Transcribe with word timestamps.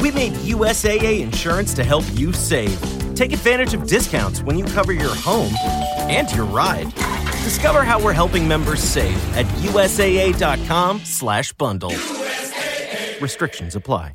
We 0.00 0.10
made 0.10 0.32
USAA 0.32 1.20
insurance 1.20 1.72
to 1.74 1.84
help 1.84 2.04
you 2.12 2.32
save. 2.32 2.80
Take 3.14 3.32
advantage 3.32 3.72
of 3.74 3.86
discounts 3.86 4.42
when 4.42 4.58
you 4.58 4.64
cover 4.64 4.90
your 4.92 5.14
home 5.14 5.54
and 6.08 6.28
your 6.32 6.46
ride. 6.46 6.92
Discover 7.44 7.84
how 7.84 8.02
we're 8.02 8.12
helping 8.12 8.48
members 8.48 8.80
save 8.80 9.16
at 9.36 9.46
usaa.com/bundle. 9.62 11.94
Restrictions 13.20 13.76
apply. 13.76 14.14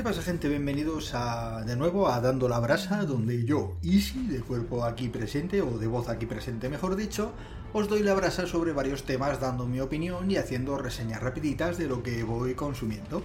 ¿Qué 0.00 0.04
pasa 0.04 0.22
gente? 0.22 0.48
Bienvenidos 0.48 1.12
a, 1.12 1.62
de 1.66 1.76
nuevo 1.76 2.08
a 2.08 2.22
Dando 2.22 2.48
la 2.48 2.58
Brasa, 2.58 3.04
donde 3.04 3.44
yo, 3.44 3.76
Easy, 3.82 4.28
de 4.28 4.40
cuerpo 4.40 4.82
aquí 4.82 5.10
presente, 5.10 5.60
o 5.60 5.76
de 5.76 5.88
voz 5.88 6.08
aquí 6.08 6.24
presente 6.24 6.70
mejor 6.70 6.96
dicho, 6.96 7.32
os 7.74 7.86
doy 7.86 8.02
la 8.02 8.14
brasa 8.14 8.46
sobre 8.46 8.72
varios 8.72 9.02
temas 9.02 9.38
dando 9.40 9.66
mi 9.66 9.78
opinión 9.78 10.30
y 10.30 10.38
haciendo 10.38 10.78
reseñas 10.78 11.20
rapiditas 11.20 11.76
de 11.76 11.86
lo 11.86 12.02
que 12.02 12.24
voy 12.24 12.54
consumiendo. 12.54 13.22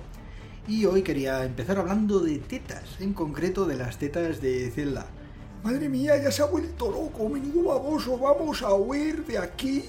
Y 0.68 0.84
hoy 0.84 1.02
quería 1.02 1.46
empezar 1.46 1.78
hablando 1.78 2.20
de 2.20 2.40
tetas, 2.40 3.00
en 3.00 3.14
concreto 3.14 3.66
de 3.66 3.78
las 3.78 3.98
tetas 3.98 4.42
de 4.42 4.70
Zelda. 4.70 5.08
Madre 5.64 5.88
mía, 5.88 6.22
ya 6.22 6.30
se 6.30 6.42
ha 6.42 6.48
vuelto 6.48 6.92
loco, 6.92 7.30
menudo 7.30 7.70
baboso, 7.70 8.18
vamos 8.18 8.62
a 8.64 8.74
huir 8.74 9.26
de 9.26 9.38
aquí. 9.38 9.86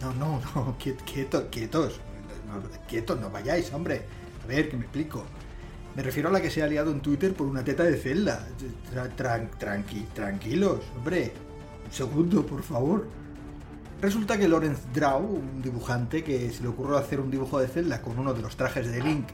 No, 0.00 0.14
no, 0.14 0.40
no, 0.54 0.76
quietos, 0.80 1.46
quietos, 1.50 1.98
quietos, 2.86 3.20
no 3.20 3.28
vayáis, 3.28 3.72
hombre. 3.72 4.02
A 4.44 4.46
ver, 4.46 4.70
que 4.70 4.76
me 4.76 4.84
explico. 4.84 5.24
Me 5.94 6.02
refiero 6.02 6.30
a 6.30 6.32
la 6.32 6.40
que 6.40 6.50
se 6.50 6.62
ha 6.62 6.66
liado 6.66 6.90
en 6.90 7.00
Twitter 7.00 7.34
por 7.34 7.46
una 7.46 7.62
teta 7.62 7.84
de 7.84 7.96
Zelda. 7.96 8.48
tranqui, 9.58 10.06
tranquilos, 10.14 10.80
hombre. 10.96 11.32
Un 11.84 11.92
segundo, 11.92 12.46
por 12.46 12.62
favor. 12.62 13.06
Resulta 14.00 14.38
que 14.38 14.48
Lorenz 14.48 14.80
Draw, 14.94 15.22
un 15.22 15.60
dibujante 15.62 16.24
que 16.24 16.50
se 16.50 16.62
le 16.62 16.68
ocurrió 16.68 16.96
hacer 16.96 17.20
un 17.20 17.30
dibujo 17.30 17.60
de 17.60 17.68
Zelda 17.68 18.00
con 18.00 18.18
uno 18.18 18.32
de 18.32 18.40
los 18.40 18.56
trajes 18.56 18.90
de 18.90 19.02
Link, 19.02 19.28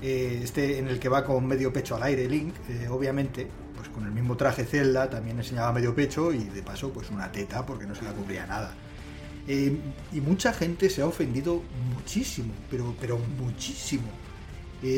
eh, 0.00 0.40
este 0.44 0.78
en 0.78 0.88
el 0.88 1.00
que 1.00 1.08
va 1.08 1.24
con 1.24 1.44
medio 1.44 1.72
pecho 1.72 1.96
al 1.96 2.04
aire 2.04 2.28
Link, 2.28 2.54
eh, 2.68 2.86
obviamente, 2.88 3.48
pues 3.74 3.88
con 3.88 4.04
el 4.04 4.12
mismo 4.12 4.36
traje 4.36 4.64
Zelda 4.64 5.10
también 5.10 5.36
enseñaba 5.38 5.72
medio 5.72 5.94
pecho 5.94 6.32
y 6.32 6.44
de 6.44 6.62
paso 6.62 6.92
pues 6.92 7.10
una 7.10 7.32
teta 7.32 7.66
porque 7.66 7.84
no 7.84 7.94
se 7.94 8.04
la 8.04 8.12
cubría 8.12 8.46
nada. 8.46 8.74
Eh, 9.48 9.76
y 10.12 10.20
mucha 10.20 10.52
gente 10.52 10.88
se 10.88 11.02
ha 11.02 11.06
ofendido 11.06 11.62
muchísimo, 11.92 12.52
pero, 12.70 12.94
pero 13.00 13.18
muchísimo 13.38 14.25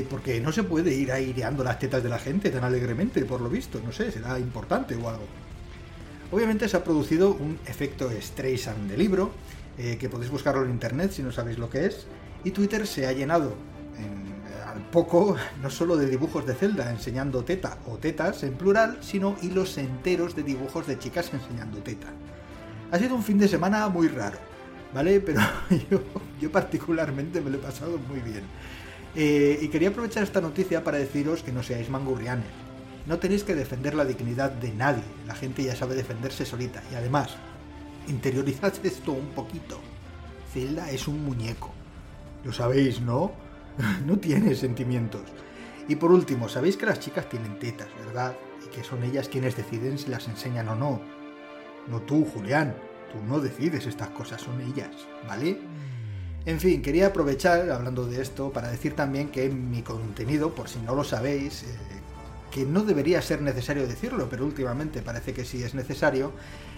porque 0.08 0.40
no 0.40 0.52
se 0.52 0.64
puede 0.64 0.94
ir 0.94 1.12
aireando 1.12 1.64
las 1.64 1.78
tetas 1.78 2.02
de 2.02 2.08
la 2.08 2.18
gente 2.18 2.50
tan 2.50 2.64
alegremente, 2.64 3.24
por 3.24 3.40
lo 3.40 3.48
visto, 3.48 3.80
no 3.84 3.92
sé, 3.92 4.10
será 4.10 4.38
importante 4.38 4.94
o 4.94 5.08
algo. 5.08 5.24
Obviamente 6.30 6.68
se 6.68 6.76
ha 6.76 6.84
producido 6.84 7.30
un 7.30 7.58
efecto 7.66 8.10
Streisand 8.10 8.90
de 8.90 8.96
libro, 8.96 9.30
eh, 9.78 9.96
que 9.98 10.08
podéis 10.08 10.30
buscarlo 10.30 10.64
en 10.64 10.70
internet 10.70 11.12
si 11.12 11.22
no 11.22 11.32
sabéis 11.32 11.58
lo 11.58 11.70
que 11.70 11.86
es, 11.86 12.06
y 12.44 12.50
Twitter 12.50 12.86
se 12.86 13.06
ha 13.06 13.12
llenado 13.12 13.54
al 14.78 14.82
poco 14.90 15.36
no 15.62 15.70
solo 15.70 15.96
de 15.96 16.06
dibujos 16.06 16.46
de 16.46 16.54
Zelda 16.54 16.90
enseñando 16.90 17.44
teta 17.44 17.78
o 17.86 17.96
tetas 17.96 18.42
en 18.42 18.54
plural, 18.54 18.98
sino 19.00 19.36
hilos 19.42 19.78
enteros 19.78 20.36
de 20.36 20.42
dibujos 20.42 20.86
de 20.86 20.98
chicas 20.98 21.32
enseñando 21.32 21.78
teta. 21.78 22.08
Ha 22.90 22.98
sido 22.98 23.14
un 23.14 23.22
fin 23.22 23.38
de 23.38 23.48
semana 23.48 23.88
muy 23.88 24.08
raro, 24.08 24.38
¿vale? 24.94 25.20
Pero 25.26 25.40
yo, 25.90 26.00
yo 26.40 26.52
particularmente 26.52 27.40
me 27.40 27.50
lo 27.50 27.58
he 27.58 27.60
pasado 27.60 27.98
muy 28.08 28.20
bien. 28.20 28.44
Eh, 29.14 29.58
y 29.62 29.68
quería 29.68 29.88
aprovechar 29.88 30.22
esta 30.22 30.40
noticia 30.40 30.84
para 30.84 30.98
deciros 30.98 31.42
que 31.42 31.52
no 31.52 31.62
seáis 31.62 31.90
mangurrianes. 31.90 32.46
No 33.06 33.18
tenéis 33.18 33.42
que 33.42 33.54
defender 33.54 33.94
la 33.94 34.04
dignidad 34.04 34.50
de 34.52 34.70
nadie. 34.72 35.02
La 35.26 35.34
gente 35.34 35.64
ya 35.64 35.74
sabe 35.74 35.94
defenderse 35.94 36.44
solita. 36.44 36.82
Y 36.92 36.94
además, 36.94 37.36
interiorizad 38.06 38.74
esto 38.84 39.12
un 39.12 39.28
poquito. 39.28 39.80
Zelda 40.52 40.90
es 40.90 41.08
un 41.08 41.24
muñeco. 41.24 41.72
Lo 42.44 42.52
sabéis, 42.52 43.00
¿no? 43.00 43.32
no 44.06 44.18
tiene 44.18 44.54
sentimientos. 44.54 45.22
Y 45.88 45.96
por 45.96 46.12
último, 46.12 46.48
sabéis 46.48 46.76
que 46.76 46.86
las 46.86 47.00
chicas 47.00 47.28
tienen 47.28 47.58
tetas, 47.58 47.88
¿verdad? 48.04 48.36
Y 48.66 48.68
que 48.68 48.84
son 48.84 49.02
ellas 49.02 49.28
quienes 49.28 49.56
deciden 49.56 49.98
si 49.98 50.10
las 50.10 50.28
enseñan 50.28 50.68
o 50.68 50.74
no. 50.74 51.00
No 51.88 52.00
tú, 52.02 52.26
Julián. 52.26 52.74
Tú 53.10 53.22
no 53.26 53.40
decides 53.40 53.86
estas 53.86 54.10
cosas, 54.10 54.42
son 54.42 54.60
ellas, 54.60 54.90
¿vale? 55.26 55.58
En 56.48 56.60
fin, 56.60 56.80
quería 56.80 57.08
aprovechar, 57.08 57.70
hablando 57.70 58.06
de 58.06 58.22
esto, 58.22 58.50
para 58.50 58.70
decir 58.70 58.96
también 58.96 59.28
que 59.28 59.50
mi 59.50 59.82
contenido, 59.82 60.54
por 60.54 60.70
si 60.70 60.78
no 60.78 60.94
lo 60.94 61.04
sabéis, 61.04 61.64
eh, 61.64 61.66
que 62.50 62.64
no 62.64 62.84
debería 62.84 63.20
ser 63.20 63.42
necesario 63.42 63.86
decirlo, 63.86 64.30
pero 64.30 64.46
últimamente 64.46 65.02
parece 65.02 65.34
que 65.34 65.44
sí 65.44 65.62
es 65.62 65.74
necesario, 65.74 66.32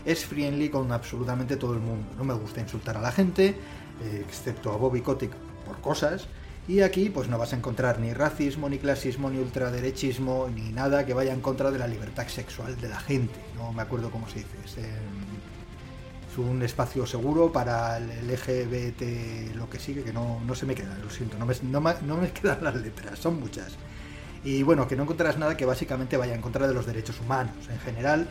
es 0.04 0.24
friendly 0.24 0.70
con 0.70 0.90
absolutamente 0.90 1.56
todo 1.56 1.74
el 1.74 1.78
mundo. 1.78 2.04
No 2.18 2.24
me 2.24 2.34
gusta 2.34 2.60
insultar 2.60 2.96
a 2.96 3.00
la 3.00 3.12
gente, 3.12 3.50
eh, 4.02 4.24
excepto 4.26 4.72
a 4.72 4.76
Bobby 4.76 5.02
Kotick 5.02 5.30
por 5.64 5.80
cosas, 5.80 6.26
y 6.66 6.80
aquí 6.80 7.08
pues 7.08 7.28
no 7.28 7.38
vas 7.38 7.52
a 7.52 7.56
encontrar 7.56 8.00
ni 8.00 8.12
racismo, 8.12 8.68
ni 8.68 8.78
clasismo, 8.78 9.30
ni 9.30 9.38
ultraderechismo, 9.38 10.48
ni 10.52 10.72
nada 10.72 11.06
que 11.06 11.14
vaya 11.14 11.32
en 11.32 11.40
contra 11.40 11.70
de 11.70 11.78
la 11.78 11.86
libertad 11.86 12.26
sexual 12.26 12.76
de 12.76 12.88
la 12.88 12.98
gente. 12.98 13.38
No 13.56 13.72
me 13.72 13.82
acuerdo 13.82 14.10
cómo 14.10 14.28
se 14.28 14.40
dice 14.40 14.56
es 14.64 14.78
un 16.38 16.62
espacio 16.62 17.06
seguro 17.06 17.52
para 17.52 17.96
el 17.96 18.28
LGBT, 18.28 19.54
lo 19.54 19.68
que 19.68 19.78
sigue, 19.78 20.02
que 20.02 20.12
no, 20.12 20.40
se 20.54 20.66
me 20.66 20.74
queda, 20.74 20.96
lo 20.98 21.10
siento, 21.10 21.38
no 21.38 21.46
me, 21.46 21.54
no, 21.62 22.16
me, 22.16 22.32
quedan 22.32 22.62
las 22.62 22.76
letras, 22.76 23.18
son 23.18 23.40
muchas. 23.40 23.74
Y 24.44 24.62
bueno, 24.62 24.88
que 24.88 24.96
no 24.96 25.02
encontrarás 25.02 25.38
nada 25.38 25.56
que 25.56 25.66
básicamente 25.66 26.16
vaya 26.16 26.34
en 26.34 26.40
contra 26.40 26.66
de 26.66 26.74
los 26.74 26.86
derechos 26.86 27.20
humanos. 27.20 27.68
En 27.68 27.78
general, 27.80 28.28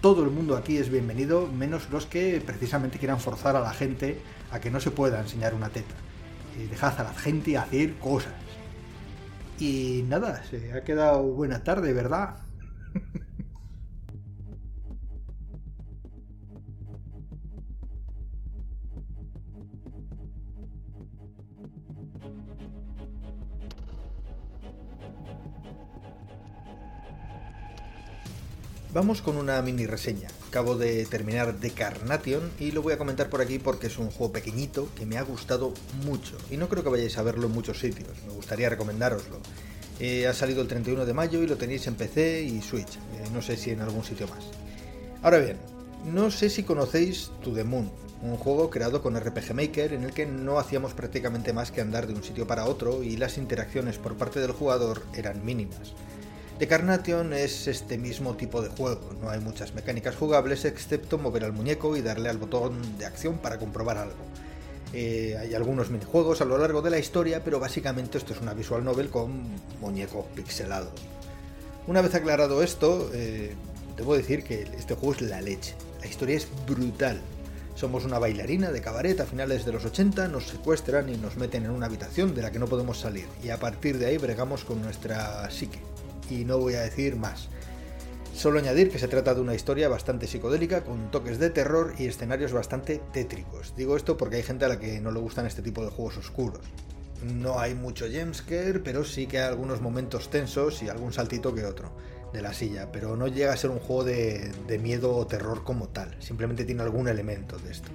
todo 0.00 0.22
el 0.22 0.30
mundo 0.30 0.56
aquí 0.56 0.78
es 0.78 0.90
bienvenido, 0.90 1.48
menos 1.48 1.90
los 1.90 2.06
que 2.06 2.40
precisamente 2.44 2.98
quieran 2.98 3.18
forzar 3.18 3.56
a 3.56 3.60
la 3.60 3.72
gente 3.72 4.20
a 4.52 4.60
que 4.60 4.70
no 4.70 4.78
se 4.78 4.90
pueda 4.90 5.20
enseñar 5.20 5.54
una 5.54 5.70
teta. 5.70 5.94
Y 6.56 6.66
dejad 6.66 7.00
a 7.00 7.04
la 7.04 7.14
gente 7.14 7.56
hacer 7.58 7.94
cosas. 7.94 8.34
Y 9.58 10.04
nada, 10.06 10.44
se 10.48 10.72
ha 10.72 10.84
quedado 10.84 11.22
buena 11.22 11.64
tarde, 11.64 11.92
¿verdad? 11.92 12.36
Vamos 28.98 29.22
con 29.22 29.36
una 29.36 29.62
mini 29.62 29.86
reseña. 29.86 30.28
Acabo 30.48 30.74
de 30.74 31.06
terminar 31.06 31.54
The 31.60 31.70
Carnation 31.70 32.50
y 32.58 32.72
lo 32.72 32.82
voy 32.82 32.94
a 32.94 32.98
comentar 32.98 33.30
por 33.30 33.40
aquí 33.40 33.60
porque 33.60 33.86
es 33.86 33.96
un 33.96 34.10
juego 34.10 34.32
pequeñito 34.32 34.88
que 34.96 35.06
me 35.06 35.18
ha 35.18 35.22
gustado 35.22 35.72
mucho 36.04 36.36
y 36.50 36.56
no 36.56 36.68
creo 36.68 36.82
que 36.82 36.90
vayáis 36.90 37.16
a 37.16 37.22
verlo 37.22 37.46
en 37.46 37.52
muchos 37.52 37.78
sitios. 37.78 38.08
Me 38.26 38.32
gustaría 38.32 38.68
recomendároslo. 38.68 39.38
Eh, 40.00 40.26
ha 40.26 40.34
salido 40.34 40.62
el 40.62 40.66
31 40.66 41.06
de 41.06 41.14
mayo 41.14 41.40
y 41.40 41.46
lo 41.46 41.56
tenéis 41.56 41.86
en 41.86 41.94
PC 41.94 42.42
y 42.42 42.60
Switch. 42.60 42.96
Eh, 42.96 43.28
no 43.32 43.40
sé 43.40 43.56
si 43.56 43.70
en 43.70 43.82
algún 43.82 44.02
sitio 44.02 44.26
más. 44.26 44.46
Ahora 45.22 45.38
bien, 45.38 45.58
no 46.04 46.32
sé 46.32 46.50
si 46.50 46.64
conocéis 46.64 47.30
To 47.44 47.52
The 47.52 47.62
Moon, 47.62 47.92
un 48.22 48.36
juego 48.36 48.68
creado 48.68 49.00
con 49.00 49.16
RPG 49.16 49.54
Maker 49.54 49.92
en 49.92 50.02
el 50.02 50.12
que 50.12 50.26
no 50.26 50.58
hacíamos 50.58 50.92
prácticamente 50.94 51.52
más 51.52 51.70
que 51.70 51.80
andar 51.80 52.08
de 52.08 52.14
un 52.14 52.24
sitio 52.24 52.48
para 52.48 52.64
otro 52.64 53.04
y 53.04 53.16
las 53.16 53.38
interacciones 53.38 53.96
por 53.96 54.16
parte 54.16 54.40
del 54.40 54.50
jugador 54.50 55.04
eran 55.14 55.44
mínimas. 55.44 55.94
The 56.58 56.66
Carnation 56.66 57.32
es 57.34 57.68
este 57.68 57.96
mismo 57.98 58.34
tipo 58.34 58.60
de 58.60 58.68
juego, 58.68 59.12
no 59.22 59.30
hay 59.30 59.38
muchas 59.38 59.74
mecánicas 59.74 60.16
jugables 60.16 60.64
excepto 60.64 61.16
mover 61.16 61.44
al 61.44 61.52
muñeco 61.52 61.96
y 61.96 62.02
darle 62.02 62.30
al 62.30 62.38
botón 62.38 62.98
de 62.98 63.06
acción 63.06 63.38
para 63.38 63.60
comprobar 63.60 63.96
algo. 63.96 64.16
Eh, 64.92 65.36
hay 65.38 65.54
algunos 65.54 65.88
minijuegos 65.90 66.40
a 66.40 66.44
lo 66.44 66.58
largo 66.58 66.82
de 66.82 66.90
la 66.90 66.98
historia, 66.98 67.44
pero 67.44 67.60
básicamente 67.60 68.18
esto 68.18 68.32
es 68.32 68.40
una 68.40 68.54
visual 68.54 68.82
novel 68.82 69.08
con 69.08 69.44
muñecos 69.80 70.24
pixelados. 70.34 70.90
Una 71.86 72.00
vez 72.00 72.16
aclarado 72.16 72.60
esto, 72.60 73.08
eh, 73.14 73.54
debo 73.96 74.16
decir 74.16 74.42
que 74.42 74.62
este 74.62 74.96
juego 74.96 75.14
es 75.14 75.20
la 75.20 75.40
leche. 75.40 75.76
La 76.00 76.08
historia 76.08 76.38
es 76.38 76.48
brutal. 76.66 77.20
Somos 77.76 78.04
una 78.04 78.18
bailarina 78.18 78.72
de 78.72 78.80
cabaret 78.80 79.20
a 79.20 79.26
finales 79.26 79.64
de 79.64 79.70
los 79.70 79.84
80, 79.84 80.26
nos 80.26 80.48
secuestran 80.48 81.08
y 81.08 81.18
nos 81.18 81.36
meten 81.36 81.66
en 81.66 81.70
una 81.70 81.86
habitación 81.86 82.34
de 82.34 82.42
la 82.42 82.50
que 82.50 82.58
no 82.58 82.66
podemos 82.66 82.98
salir, 82.98 83.26
y 83.44 83.50
a 83.50 83.60
partir 83.60 83.98
de 83.98 84.06
ahí 84.06 84.18
bregamos 84.18 84.64
con 84.64 84.82
nuestra 84.82 85.48
psique 85.52 85.78
y 86.30 86.44
no 86.44 86.58
voy 86.58 86.74
a 86.74 86.82
decir 86.82 87.16
más. 87.16 87.48
Solo 88.34 88.60
añadir 88.60 88.90
que 88.90 89.00
se 89.00 89.08
trata 89.08 89.34
de 89.34 89.40
una 89.40 89.54
historia 89.54 89.88
bastante 89.88 90.28
psicodélica, 90.28 90.84
con 90.84 91.10
toques 91.10 91.38
de 91.38 91.50
terror 91.50 91.94
y 91.98 92.06
escenarios 92.06 92.52
bastante 92.52 93.00
tétricos. 93.12 93.74
Digo 93.76 93.96
esto 93.96 94.16
porque 94.16 94.36
hay 94.36 94.42
gente 94.44 94.64
a 94.64 94.68
la 94.68 94.78
que 94.78 95.00
no 95.00 95.10
le 95.10 95.18
gustan 95.18 95.46
este 95.46 95.62
tipo 95.62 95.84
de 95.84 95.90
juegos 95.90 96.18
oscuros. 96.18 96.60
No 97.24 97.58
hay 97.58 97.74
mucho 97.74 98.06
jumpscare, 98.06 98.78
pero 98.78 99.04
sí 99.04 99.26
que 99.26 99.40
hay 99.40 99.48
algunos 99.48 99.80
momentos 99.80 100.30
tensos 100.30 100.82
y 100.84 100.88
algún 100.88 101.12
saltito 101.12 101.52
que 101.52 101.64
otro 101.64 101.90
de 102.32 102.42
la 102.42 102.52
silla, 102.52 102.92
pero 102.92 103.16
no 103.16 103.26
llega 103.26 103.52
a 103.52 103.56
ser 103.56 103.70
un 103.70 103.78
juego 103.78 104.04
de, 104.04 104.78
miedo 104.80 105.16
o 105.16 105.26
terror 105.26 105.64
como 105.64 105.88
tal, 105.88 106.14
simplemente 106.20 106.64
tiene 106.64 106.82
algún 106.82 107.08
elemento 107.08 107.58
de 107.58 107.70
esto. 107.70 107.88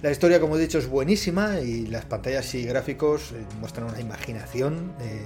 La 0.00 0.10
historia, 0.10 0.40
como 0.40 0.56
he 0.56 0.60
dicho, 0.60 0.78
es 0.78 0.88
buenísima 0.88 1.60
y 1.60 1.86
las 1.86 2.04
pantallas 2.06 2.52
y 2.54 2.64
gráficos 2.64 3.30
eh, 3.32 3.44
muestran 3.60 3.86
una 3.86 4.00
imaginación 4.00 4.92
eh, 5.00 5.22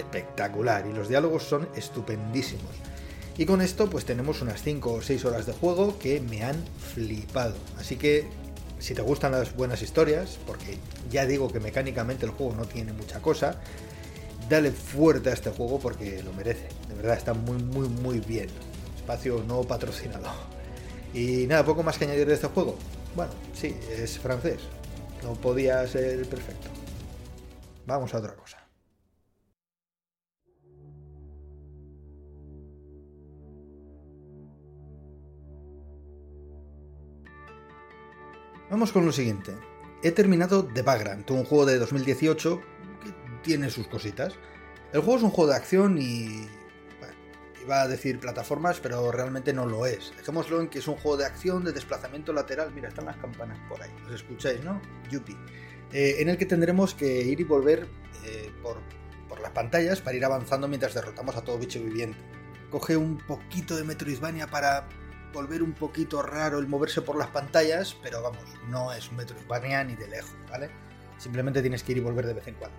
espectacular 0.00 0.86
y 0.86 0.92
los 0.92 1.08
diálogos 1.08 1.44
son 1.44 1.68
estupendísimos. 1.76 2.74
Y 3.38 3.46
con 3.46 3.62
esto 3.62 3.88
pues 3.88 4.04
tenemos 4.04 4.42
unas 4.42 4.62
5 4.62 4.92
o 4.92 5.02
6 5.02 5.24
horas 5.24 5.46
de 5.46 5.52
juego 5.52 5.98
que 5.98 6.20
me 6.20 6.44
han 6.44 6.56
flipado. 6.92 7.54
Así 7.78 7.96
que 7.96 8.28
si 8.78 8.94
te 8.94 9.02
gustan 9.02 9.32
las 9.32 9.54
buenas 9.54 9.82
historias, 9.82 10.38
porque 10.46 10.78
ya 11.10 11.26
digo 11.26 11.52
que 11.52 11.60
mecánicamente 11.60 12.26
el 12.26 12.32
juego 12.32 12.54
no 12.54 12.64
tiene 12.64 12.92
mucha 12.92 13.20
cosa, 13.20 13.60
dale 14.48 14.72
fuerte 14.72 15.30
a 15.30 15.32
este 15.32 15.50
juego 15.50 15.78
porque 15.78 16.22
lo 16.22 16.32
merece. 16.32 16.68
De 16.88 16.94
verdad, 16.94 17.16
está 17.16 17.34
muy, 17.34 17.62
muy, 17.62 17.88
muy 17.88 18.20
bien. 18.20 18.48
Espacio 18.96 19.44
no 19.46 19.62
patrocinado. 19.62 20.30
Y 21.14 21.46
nada, 21.46 21.64
poco 21.64 21.82
más 21.82 21.98
que 21.98 22.04
añadir 22.04 22.26
de 22.26 22.34
este 22.34 22.48
juego. 22.48 22.76
Bueno, 23.14 23.32
sí, 23.54 23.76
es 23.90 24.18
francés. 24.18 24.60
No 25.22 25.34
podía 25.34 25.86
ser 25.86 26.26
perfecto. 26.26 26.68
Vamos 27.86 28.14
a 28.14 28.18
otra 28.18 28.34
cosa. 28.34 28.59
Vamos 38.70 38.92
con 38.92 39.04
lo 39.04 39.10
siguiente. 39.10 39.56
He 40.00 40.12
terminado 40.12 40.64
The 40.64 40.82
Background, 40.82 41.28
un 41.32 41.44
juego 41.44 41.66
de 41.66 41.76
2018 41.78 42.60
que 43.02 43.12
tiene 43.42 43.68
sus 43.68 43.88
cositas. 43.88 44.34
El 44.92 45.00
juego 45.00 45.16
es 45.16 45.24
un 45.24 45.30
juego 45.30 45.50
de 45.50 45.56
acción 45.56 45.98
y... 46.00 46.46
Bueno, 47.00 47.14
iba 47.60 47.82
a 47.82 47.88
decir 47.88 48.20
plataformas, 48.20 48.78
pero 48.78 49.10
realmente 49.10 49.52
no 49.52 49.66
lo 49.66 49.86
es. 49.86 50.12
Dejémoslo 50.16 50.60
en 50.60 50.68
que 50.68 50.78
es 50.78 50.86
un 50.86 50.94
juego 50.94 51.16
de 51.16 51.26
acción, 51.26 51.64
de 51.64 51.72
desplazamiento 51.72 52.32
lateral. 52.32 52.72
Mira, 52.72 52.90
están 52.90 53.06
las 53.06 53.16
campanas 53.16 53.58
por 53.68 53.82
ahí. 53.82 53.90
Os 54.06 54.14
escucháis, 54.14 54.62
¿no? 54.62 54.80
Yupi. 55.10 55.36
Eh, 55.92 56.18
en 56.20 56.28
el 56.28 56.38
que 56.38 56.46
tendremos 56.46 56.94
que 56.94 57.22
ir 57.22 57.40
y 57.40 57.44
volver 57.44 57.88
eh, 58.24 58.52
por, 58.62 58.76
por 59.28 59.40
las 59.40 59.50
pantallas 59.50 60.00
para 60.00 60.16
ir 60.16 60.24
avanzando 60.24 60.68
mientras 60.68 60.94
derrotamos 60.94 61.34
a 61.34 61.42
todo 61.42 61.58
bicho 61.58 61.82
viviente. 61.82 62.20
Coge 62.70 62.96
un 62.96 63.18
poquito 63.18 63.76
de 63.76 63.82
Metroidvania 63.82 64.46
para 64.46 64.86
volver 65.32 65.62
un 65.62 65.72
poquito 65.72 66.22
raro 66.22 66.58
el 66.58 66.66
moverse 66.66 67.02
por 67.02 67.16
las 67.16 67.28
pantallas, 67.28 67.96
pero 68.02 68.22
vamos, 68.22 68.42
no 68.68 68.92
es 68.92 69.08
un 69.10 69.16
Metroidvania 69.16 69.84
ni 69.84 69.94
de 69.94 70.08
lejos, 70.08 70.34
¿vale? 70.50 70.70
Simplemente 71.18 71.60
tienes 71.60 71.82
que 71.82 71.92
ir 71.92 71.98
y 71.98 72.00
volver 72.00 72.26
de 72.26 72.34
vez 72.34 72.46
en 72.46 72.54
cuando. 72.54 72.78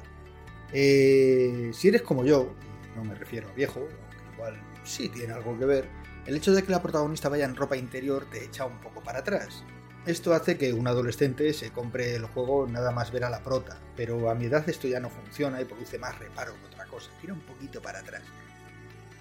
Eh, 0.74 1.72
si 1.74 1.90
eres 1.90 2.02
como 2.02 2.26
yo, 2.26 2.54
no 2.96 3.04
me 3.04 3.16
refiero 3.16 3.50
a 3.50 3.54
viejo, 3.54 3.80
aunque 3.80 4.34
igual 4.36 4.62
sí 4.84 5.10
tiene 5.10 5.34
algo 5.34 5.58
que 5.58 5.66
ver, 5.66 5.90
el 6.26 6.36
hecho 6.36 6.54
de 6.54 6.64
que 6.64 6.72
la 6.72 6.82
protagonista 6.82 7.30
vaya 7.30 7.46
en 7.46 7.56
ropa 7.56 7.78
interior 7.78 8.26
te 8.32 8.44
echa 8.44 8.66
un 8.66 8.80
poco 8.80 9.02
para 9.02 9.20
atrás. 9.20 9.64
Esto 10.06 10.34
hace 10.34 10.58
que 10.58 10.74
un 10.74 10.88
adolescente 10.88 11.54
se 11.54 11.72
compre 11.72 12.16
el 12.16 12.26
juego 12.26 12.66
nada 12.68 12.92
más 12.92 13.12
ver 13.12 13.24
a 13.24 13.30
la 13.30 13.44
prota, 13.44 13.80
pero 13.96 14.32
a 14.32 14.36
mi 14.36 14.46
edad 14.46 14.68
esto 14.68 14.88
ya 14.88 15.00
no 15.00 15.10
funciona 15.10 15.62
y 15.62 15.66
produce 15.66 16.00
más 16.00 16.18
reparo 16.18 16.54
que 16.56 16.66
otra 16.66 16.86
cosa, 16.88 17.12
tira 17.22 17.34
un 17.34 17.42
poquito 17.42 17.82
para 17.82 18.00
atrás 18.00 18.24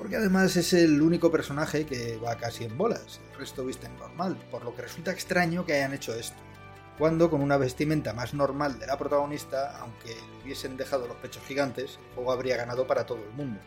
porque 0.01 0.17
además 0.17 0.57
es 0.57 0.73
el 0.73 1.03
único 1.03 1.31
personaje 1.31 1.85
que 1.85 2.17
va 2.17 2.35
casi 2.39 2.65
en 2.65 2.79
bolas, 2.79 3.21
el 3.33 3.39
resto 3.39 3.67
visten 3.67 3.95
normal, 3.99 4.35
por 4.51 4.65
lo 4.65 4.75
que 4.75 4.81
resulta 4.81 5.13
extraño 5.13 5.67
que 5.67 5.75
hayan 5.75 5.93
hecho 5.93 6.15
esto, 6.15 6.39
cuando 6.99 7.29
con 7.29 7.43
una 7.43 7.59
vestimenta 7.59 8.15
más 8.15 8.33
normal 8.33 8.79
de 8.79 8.87
la 8.87 8.97
protagonista, 8.97 9.77
aunque 9.77 10.09
le 10.09 10.43
hubiesen 10.43 10.79
dejado 10.79 11.07
los 11.07 11.19
pechos 11.19 11.43
gigantes, 11.47 11.99
el 12.09 12.15
juego 12.15 12.33
habría 12.33 12.57
ganado 12.57 12.87
para 12.87 13.05
todo 13.05 13.19
el 13.23 13.31
mundo. 13.33 13.61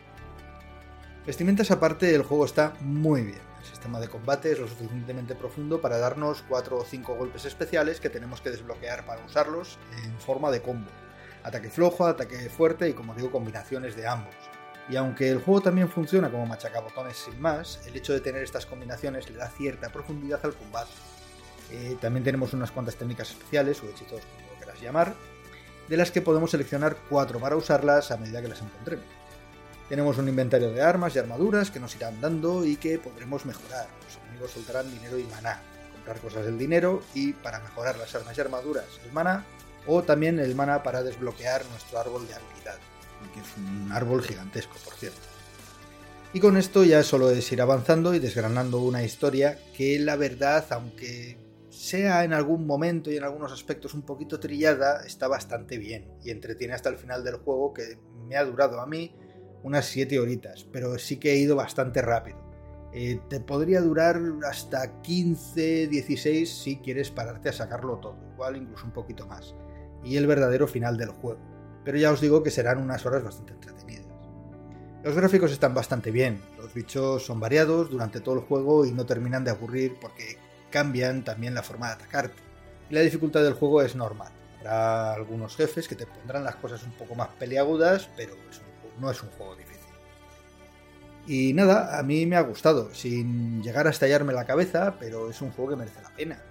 Vestimentas 1.24 1.70
aparte, 1.70 2.12
el 2.12 2.24
juego 2.24 2.46
está 2.46 2.74
muy 2.80 3.22
bien. 3.22 3.40
El 3.60 3.66
sistema 3.66 4.00
de 4.00 4.08
combate 4.08 4.50
es 4.50 4.58
lo 4.58 4.66
suficientemente 4.66 5.36
profundo 5.36 5.80
para 5.80 5.98
darnos 5.98 6.42
4 6.48 6.78
o 6.78 6.84
5 6.84 7.14
golpes 7.14 7.44
especiales 7.44 8.00
que 8.00 8.10
tenemos 8.10 8.40
que 8.40 8.50
desbloquear 8.50 9.06
para 9.06 9.24
usarlos 9.24 9.78
en 10.02 10.18
forma 10.18 10.50
de 10.50 10.62
combo. 10.62 10.90
Ataque 11.44 11.70
flojo, 11.70 12.08
ataque 12.08 12.50
fuerte 12.50 12.88
y 12.88 12.92
como 12.92 13.14
digo 13.14 13.30
combinaciones 13.30 13.94
de 13.94 14.08
ambos. 14.08 14.34
Y 14.88 14.96
aunque 14.96 15.30
el 15.30 15.38
juego 15.38 15.62
también 15.62 15.88
funciona 15.88 16.30
como 16.30 16.46
machacabotones 16.46 17.16
sin 17.16 17.40
más, 17.40 17.80
el 17.86 17.96
hecho 17.96 18.12
de 18.12 18.20
tener 18.20 18.42
estas 18.42 18.66
combinaciones 18.66 19.30
le 19.30 19.36
da 19.36 19.48
cierta 19.48 19.88
profundidad 19.88 20.40
al 20.44 20.54
combate. 20.54 20.90
Eh, 21.70 21.96
también 22.00 22.22
tenemos 22.22 22.52
unas 22.52 22.70
cuantas 22.70 22.96
técnicas 22.96 23.30
especiales 23.30 23.82
o 23.82 23.86
hechizos, 23.88 24.20
como 24.20 24.52
lo 24.52 24.56
quieras 24.58 24.80
llamar, 24.80 25.14
de 25.88 25.96
las 25.96 26.10
que 26.10 26.20
podemos 26.20 26.50
seleccionar 26.50 26.96
cuatro 27.08 27.40
para 27.40 27.56
usarlas 27.56 28.10
a 28.10 28.18
medida 28.18 28.42
que 28.42 28.48
las 28.48 28.60
encontremos. 28.60 29.06
Tenemos 29.88 30.18
un 30.18 30.28
inventario 30.28 30.70
de 30.70 30.82
armas 30.82 31.14
y 31.14 31.18
armaduras 31.18 31.70
que 31.70 31.80
nos 31.80 31.94
irán 31.96 32.20
dando 32.20 32.64
y 32.64 32.76
que 32.76 32.98
podremos 32.98 33.46
mejorar. 33.46 33.86
Los 34.04 34.16
enemigos 34.22 34.50
soltarán 34.50 34.90
dinero 34.90 35.18
y 35.18 35.24
maná. 35.24 35.60
Comprar 35.92 36.18
cosas 36.18 36.44
del 36.44 36.58
dinero 36.58 37.02
y 37.14 37.32
para 37.32 37.60
mejorar 37.60 37.96
las 37.98 38.14
armas 38.14 38.36
y 38.36 38.40
armaduras 38.40 38.84
el 39.04 39.12
maná 39.12 39.44
o 39.86 40.02
también 40.02 40.38
el 40.38 40.54
maná 40.54 40.82
para 40.82 41.02
desbloquear 41.02 41.64
nuestro 41.66 41.98
árbol 41.98 42.26
de 42.26 42.34
habilidad 42.34 42.78
que 43.32 43.40
es 43.40 43.46
un 43.56 43.92
árbol 43.92 44.22
gigantesco, 44.22 44.74
por 44.84 44.94
cierto. 44.94 45.20
Y 46.34 46.40
con 46.40 46.56
esto 46.56 46.82
ya 46.82 47.04
solo 47.04 47.30
es 47.30 47.50
ir 47.52 47.62
avanzando 47.62 48.12
y 48.12 48.18
desgranando 48.18 48.80
una 48.80 49.04
historia 49.04 49.56
que 49.76 50.00
la 50.00 50.16
verdad, 50.16 50.66
aunque 50.70 51.38
sea 51.70 52.24
en 52.24 52.32
algún 52.32 52.66
momento 52.66 53.10
y 53.10 53.16
en 53.16 53.22
algunos 53.22 53.52
aspectos 53.52 53.94
un 53.94 54.02
poquito 54.02 54.40
trillada, 54.40 55.04
está 55.06 55.28
bastante 55.28 55.78
bien 55.78 56.08
y 56.24 56.30
entretiene 56.30 56.74
hasta 56.74 56.88
el 56.88 56.96
final 56.96 57.22
del 57.22 57.36
juego 57.36 57.72
que 57.72 57.98
me 58.26 58.36
ha 58.36 58.44
durado 58.44 58.80
a 58.80 58.86
mí 58.86 59.14
unas 59.62 59.86
7 59.86 60.18
horitas, 60.18 60.66
pero 60.72 60.98
sí 60.98 61.18
que 61.18 61.32
he 61.32 61.36
ido 61.36 61.54
bastante 61.54 62.02
rápido. 62.02 62.38
Eh, 62.92 63.20
te 63.28 63.38
podría 63.38 63.80
durar 63.80 64.20
hasta 64.48 65.02
15, 65.02 65.86
16 65.86 66.48
si 66.48 66.76
quieres 66.78 67.12
pararte 67.12 67.48
a 67.48 67.52
sacarlo 67.52 67.98
todo, 67.98 68.16
igual 68.32 68.56
incluso 68.56 68.86
un 68.86 68.92
poquito 68.92 69.26
más. 69.26 69.54
Y 70.02 70.16
el 70.16 70.26
verdadero 70.26 70.66
final 70.66 70.96
del 70.96 71.10
juego 71.10 71.53
pero 71.84 71.98
ya 71.98 72.10
os 72.10 72.20
digo 72.20 72.42
que 72.42 72.50
serán 72.50 72.78
unas 72.78 73.04
horas 73.06 73.22
bastante 73.22 73.52
entretenidas. 73.52 74.06
Los 75.02 75.14
gráficos 75.14 75.52
están 75.52 75.74
bastante 75.74 76.10
bien, 76.10 76.40
los 76.58 76.72
bichos 76.72 77.24
son 77.26 77.38
variados 77.38 77.90
durante 77.90 78.20
todo 78.20 78.36
el 78.36 78.40
juego 78.40 78.86
y 78.86 78.92
no 78.92 79.04
terminan 79.04 79.44
de 79.44 79.50
aburrir 79.50 79.96
porque 80.00 80.38
cambian 80.70 81.24
también 81.24 81.54
la 81.54 81.62
forma 81.62 81.88
de 81.88 81.94
atacarte. 81.94 82.42
Y 82.88 82.94
la 82.94 83.00
dificultad 83.00 83.42
del 83.42 83.54
juego 83.54 83.82
es 83.82 83.94
normal. 83.94 84.32
Habrá 84.58 85.12
algunos 85.12 85.56
jefes 85.56 85.86
que 85.88 85.94
te 85.94 86.06
pondrán 86.06 86.42
las 86.42 86.56
cosas 86.56 86.82
un 86.84 86.92
poco 86.92 87.14
más 87.14 87.28
peleagudas, 87.38 88.08
pero 88.16 88.34
no 88.98 89.10
es 89.10 89.22
un 89.22 89.28
juego 89.30 89.54
difícil. 89.56 89.74
Y 91.26 91.52
nada, 91.54 91.98
a 91.98 92.02
mí 92.02 92.26
me 92.26 92.36
ha 92.36 92.42
gustado, 92.42 92.94
sin 92.94 93.62
llegar 93.62 93.86
a 93.86 93.90
estallarme 93.90 94.32
la 94.32 94.44
cabeza, 94.44 94.96
pero 94.98 95.30
es 95.30 95.40
un 95.40 95.52
juego 95.52 95.70
que 95.70 95.76
merece 95.76 96.02
la 96.02 96.10
pena. 96.10 96.42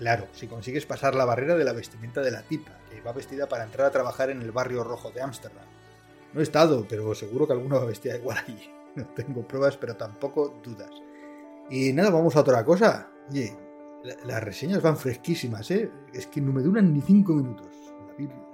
Claro, 0.00 0.28
si 0.32 0.46
consigues 0.46 0.86
pasar 0.86 1.14
la 1.14 1.26
barrera 1.26 1.56
de 1.56 1.64
la 1.64 1.74
vestimenta 1.74 2.22
de 2.22 2.30
la 2.30 2.40
tipa, 2.40 2.72
que 2.88 3.02
va 3.02 3.12
vestida 3.12 3.50
para 3.50 3.64
entrar 3.64 3.86
a 3.86 3.90
trabajar 3.90 4.30
en 4.30 4.40
el 4.40 4.50
barrio 4.50 4.82
rojo 4.82 5.10
de 5.10 5.20
Ámsterdam. 5.20 5.66
No 6.32 6.40
he 6.40 6.42
estado, 6.42 6.86
pero 6.88 7.14
seguro 7.14 7.46
que 7.46 7.52
alguno 7.52 7.76
va 7.76 7.84
vestida 7.84 8.16
igual 8.16 8.38
allí. 8.38 8.70
No 8.96 9.04
tengo 9.04 9.46
pruebas, 9.46 9.76
pero 9.76 9.96
tampoco 9.96 10.58
dudas. 10.64 10.90
Y 11.68 11.92
nada, 11.92 12.08
vamos 12.08 12.34
a 12.34 12.40
otra 12.40 12.64
cosa. 12.64 13.08
Oye, 13.28 13.54
las 14.24 14.42
reseñas 14.42 14.82
van 14.82 14.96
fresquísimas, 14.96 15.70
¿eh? 15.70 15.90
Es 16.14 16.26
que 16.26 16.40
no 16.40 16.50
me 16.50 16.62
duran 16.62 16.92
ni 16.92 17.02
cinco 17.02 17.34
minutos. 17.34 17.68
La 18.08 18.14
Biblia. 18.14 18.49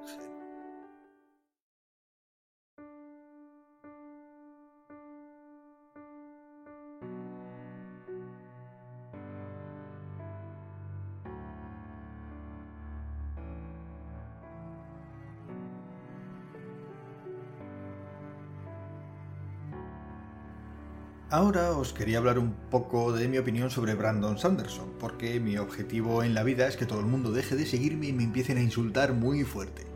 Ahora 21.29 21.73
os 21.73 21.93
quería 21.93 22.19
hablar 22.19 22.39
un 22.39 22.53
poco 22.71 23.13
de 23.13 23.27
mi 23.27 23.37
opinión 23.37 23.69
sobre 23.69 23.97
Brandon 23.97 24.39
Sanderson, 24.39 24.93
porque 25.01 25.41
mi 25.41 25.59
objetivo 25.59 26.23
en 26.23 26.35
la 26.35 26.45
vida 26.45 26.69
es 26.69 26.77
que 26.77 26.87
todo 26.87 27.01
el 27.01 27.07
mundo 27.07 27.33
deje 27.33 27.57
de 27.57 27.67
seguirme 27.67 28.07
y 28.07 28.13
me 28.13 28.23
empiecen 28.23 28.59
a 28.59 28.63
insultar 28.63 29.13
muy 29.13 29.43
fuerte. 29.43 29.89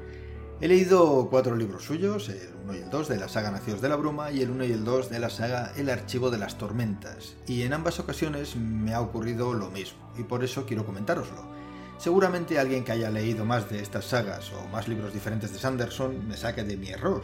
He 0.60 0.66
leído 0.66 1.28
cuatro 1.30 1.54
libros 1.54 1.84
suyos, 1.84 2.28
el 2.30 2.50
1 2.64 2.74
y 2.74 2.78
el 2.78 2.90
2 2.90 3.08
de 3.08 3.16
la 3.16 3.28
saga 3.28 3.52
Nacidos 3.52 3.80
de 3.80 3.88
la 3.88 3.94
Bruma 3.94 4.32
y 4.32 4.42
el 4.42 4.50
1 4.50 4.64
y 4.64 4.72
el 4.72 4.84
2 4.84 5.08
de 5.08 5.20
la 5.20 5.30
saga 5.30 5.72
El 5.76 5.88
Archivo 5.88 6.32
de 6.32 6.38
las 6.38 6.58
Tormentas, 6.58 7.36
y 7.46 7.62
en 7.62 7.74
ambas 7.74 8.00
ocasiones 8.00 8.56
me 8.56 8.92
ha 8.92 9.00
ocurrido 9.00 9.54
lo 9.54 9.70
mismo, 9.70 10.12
y 10.18 10.24
por 10.24 10.42
eso 10.42 10.66
quiero 10.66 10.84
comentároslo. 10.84 11.48
Seguramente 11.96 12.58
alguien 12.58 12.82
que 12.82 12.90
haya 12.90 13.08
leído 13.08 13.44
más 13.44 13.70
de 13.70 13.80
estas 13.80 14.06
sagas 14.06 14.50
o 14.52 14.66
más 14.68 14.88
libros 14.88 15.12
diferentes 15.12 15.52
de 15.52 15.60
Sanderson 15.60 16.26
me 16.26 16.36
saque 16.36 16.64
de 16.64 16.76
mi 16.76 16.88
error, 16.88 17.22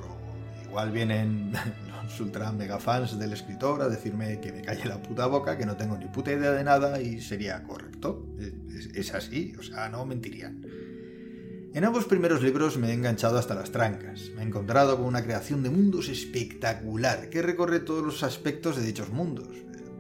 igual 0.77 0.93
vienen 0.93 1.53
ultra 2.21 2.53
mega 2.53 2.79
fans 2.79 3.19
del 3.19 3.33
escritor 3.33 3.81
a 3.81 3.89
decirme 3.89 4.41
que 4.41 4.53
me 4.53 4.61
calle 4.61 4.85
la 4.85 5.03
puta 5.03 5.25
boca, 5.25 5.57
que 5.57 5.65
no 5.65 5.75
tengo 5.75 5.97
ni 5.97 6.05
puta 6.05 6.33
idea 6.33 6.51
de 6.53 6.65
nada 6.65 7.01
y 7.01 7.23
sería 7.23 7.63
correcto. 7.63 8.27
Es, 8.95 9.15
así, 9.15 9.55
o 9.59 9.63
sea, 9.63 9.89
no 9.89 10.05
mentirían. 10.05 10.67
En 11.73 11.83
ambos 11.83 12.05
primeros 12.05 12.43
libros 12.43 12.77
me 12.77 12.91
he 12.91 12.93
enganchado 12.93 13.39
hasta 13.39 13.55
las 13.55 13.71
trancas. 13.73 14.31
Me 14.37 14.43
he 14.43 14.45
encontrado 14.45 14.99
con 14.99 15.07
una 15.07 15.23
creación 15.23 15.63
de 15.63 15.71
mundos 15.71 16.11
espectacular 16.11 17.31
que 17.31 17.41
recorre 17.41 17.81
todos 17.81 18.05
los 18.05 18.23
aspectos 18.23 18.77
de 18.77 18.85
dichos 18.85 19.09
mundos. 19.09 19.49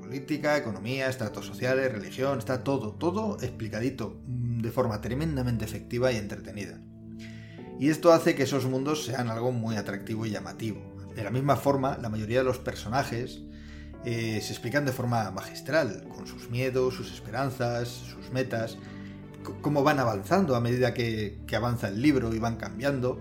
Política, 0.02 0.58
economía, 0.58 1.08
estratos 1.08 1.46
sociales, 1.46 1.90
religión, 1.90 2.38
está 2.38 2.62
todo, 2.62 2.92
todo 2.92 3.38
explicadito, 3.40 4.20
mm, 4.26 4.60
de 4.60 4.70
forma 4.70 5.00
tremendamente 5.00 5.64
efectiva 5.64 6.12
y 6.12 6.16
entretenida. 6.16 6.78
Y 7.78 7.90
esto 7.90 8.12
hace 8.12 8.34
que 8.34 8.44
esos 8.44 8.66
mundos 8.66 9.04
sean 9.04 9.28
algo 9.28 9.52
muy 9.52 9.76
atractivo 9.76 10.24
y 10.26 10.30
llamativo. 10.30 10.80
De 11.14 11.22
la 11.22 11.30
misma 11.30 11.56
forma, 11.56 11.98
la 11.98 12.08
mayoría 12.08 12.38
de 12.38 12.44
los 12.44 12.58
personajes 12.58 13.42
eh, 14.04 14.40
se 14.40 14.52
explican 14.52 14.84
de 14.84 14.92
forma 14.92 15.30
magistral, 15.30 16.04
con 16.14 16.26
sus 16.26 16.50
miedos, 16.50 16.94
sus 16.94 17.12
esperanzas, 17.12 17.88
sus 17.88 18.30
metas, 18.30 18.78
cómo 19.62 19.82
van 19.82 19.98
avanzando 19.98 20.56
a 20.56 20.60
medida 20.60 20.94
que, 20.94 21.38
avanza 21.54 21.88
el 21.88 22.00
libro 22.00 22.34
y 22.34 22.38
van 22.38 22.56
cambiando. 22.56 23.20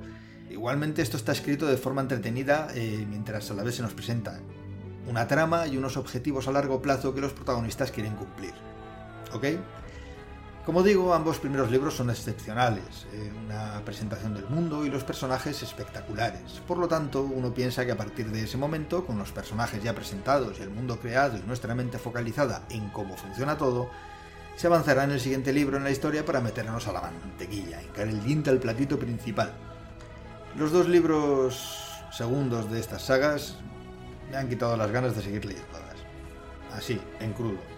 Igualmente 0.50 1.01
esto 1.01 1.17
está 1.17 1.31
escrito 1.31 1.65
de 1.65 1.77
forma 1.77 2.01
entretenida 2.01 2.67
eh, 2.75 3.05
mientras 3.09 3.50
a 3.51 3.55
la 3.55 3.63
vez 3.63 3.75
se 3.75 3.81
nos 3.81 3.93
presenta 3.93 4.39
una 5.07 5.27
trama 5.27 5.67
y 5.67 5.77
unos 5.77 5.97
objetivos 5.97 6.47
a 6.47 6.51
largo 6.51 6.81
plazo 6.81 7.13
que 7.13 7.21
los 7.21 7.33
protagonistas 7.33 7.91
quieren 7.91 8.15
cumplir. 8.15 8.53
¿Ok? 9.33 9.45
Como 10.65 10.81
digo, 10.81 11.13
ambos 11.13 11.38
primeros 11.38 11.69
libros 11.69 11.93
son 11.93 12.10
excepcionales, 12.10 13.05
eh, 13.13 13.31
una 13.45 13.86
presentación 13.86 14.34
del 14.34 14.48
mundo 14.50 14.84
y 14.84 14.89
los 14.89 15.03
personajes 15.03 15.62
espectaculares. 15.62 16.60
Por 16.67 16.79
lo 16.79 16.88
tanto, 16.88 17.22
uno 17.22 17.53
piensa 17.53 17.86
que 17.86 17.91
a 17.91 17.98
partir 17.98 18.31
de 18.31 18.41
ese 18.43 18.57
momento, 18.57 19.05
con 19.05 19.19
los 19.19 19.31
personajes 19.31 19.84
ya 19.84 19.93
presentados 19.93 20.57
y 20.57 20.63
el 20.63 20.72
mundo 20.72 21.00
creado 21.00 21.38
y 21.38 21.41
nuestra 21.41 21.75
mente 21.75 22.00
focalizada 22.00 22.63
en 22.72 22.89
cómo 22.89 23.15
funciona 23.15 23.60
todo, 23.60 23.91
se 24.55 24.65
avanzará 24.65 25.03
en 25.03 25.12
el 25.12 25.19
siguiente 25.19 25.53
libro 25.53 25.77
en 25.77 25.84
la 25.84 25.91
historia 25.91 26.25
para 26.25 26.41
meternos 26.41 26.88
a 26.88 26.93
la 26.93 27.01
mantequilla, 27.01 27.84
hincar 27.84 28.07
el 28.07 28.24
diente 28.24 28.50
al 28.50 28.57
platito 28.57 28.98
principal. 28.98 29.53
Los 30.57 30.72
dos 30.72 30.89
libros 30.89 31.91
segundos 32.12 32.72
de 32.72 32.79
estas 32.79 33.03
sagas 33.03 33.57
me 34.31 34.38
han 34.38 34.50
quitado 34.50 34.75
las 34.77 34.89
ganas 34.89 35.15
de 35.15 35.22
seguir 35.22 35.45
leyéndolas. 35.45 35.98
Así, 36.74 37.00
en 37.19 37.34
crudo. 37.34 37.75